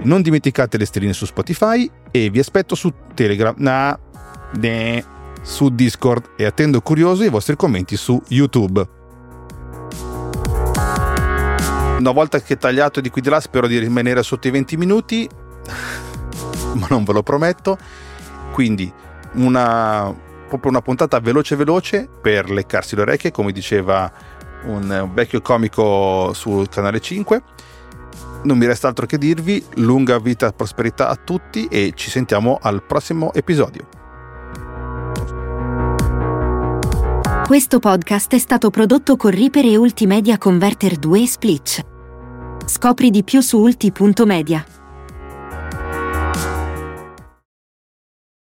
Non 0.03 0.23
dimenticate 0.23 0.77
le 0.77 0.87
stelline 0.87 1.13
su 1.13 1.25
Spotify 1.25 1.89
e 2.11 2.31
vi 2.31 2.41
aspetto 2.41 2.75
su 2.75 2.93
Telegram, 3.15 3.55
nah, 3.59 3.97
ne, 4.57 5.05
su 5.43 5.69
Discord 5.71 6.31
e 6.37 6.45
attendo 6.45 6.81
curiosi 6.81 7.25
i 7.25 7.29
vostri 7.29 7.57
commenti 7.57 7.97
su 7.97 8.21
YouTube. 8.29 8.87
Una 11.99 12.13
volta 12.13 12.41
che 12.41 12.57
tagliato 12.57 13.01
di 13.01 13.11
qui 13.11 13.21
di 13.21 13.29
là 13.29 13.41
spero 13.41 13.67
di 13.67 13.79
rimanere 13.79 14.23
sotto 14.23 14.49
i 14.49 14.51
20 14.51 14.77
minuti 14.77 15.29
ma 16.75 16.87
non 16.89 17.05
ve 17.05 17.13
lo 17.13 17.23
prometto. 17.23 17.79
Quindi 18.53 18.93
una, 19.35 20.15
proprio 20.49 20.71
una 20.71 20.83
puntata 20.83 21.21
veloce 21.21 21.57
veloce 21.57 22.09
per 22.21 22.51
leccarsi 22.51 22.97
le 22.97 23.03
orecchie, 23.03 23.31
come 23.31 23.53
diceva 23.53 24.11
un 24.65 25.11
vecchio 25.13 25.41
comico 25.41 26.33
sul 26.35 26.69
canale 26.69 27.01
5. 27.01 27.43
Non 28.43 28.57
mi 28.57 28.67
resta 28.67 28.89
altro 28.89 29.07
che 29.07 29.19
dirvi, 29.19 29.65
lunga 29.75 30.19
vita 30.19 30.49
e 30.49 30.53
prosperità 30.53 31.09
a 31.09 31.17
tutti 31.17 31.67
e 31.67 31.93
ci 31.95 32.11
sentiamo 32.11 32.59
al 32.61 32.83
prossimo 32.83 33.33
episodio. 33.35 34.00
Questo 37.51 37.81
podcast 37.81 38.33
è 38.33 38.39
stato 38.39 38.71
prodotto 38.71 39.17
con 39.17 39.33
Reaper 39.33 39.65
e 39.65 39.77
Ultimedia 39.77 40.39
Converter 40.39 40.97
2 40.97 41.27
Splitch. 41.27 41.85
Scopri 42.65 43.11
di 43.11 43.25
più 43.25 43.41
su 43.41 43.59
ulti.media. 43.59 44.65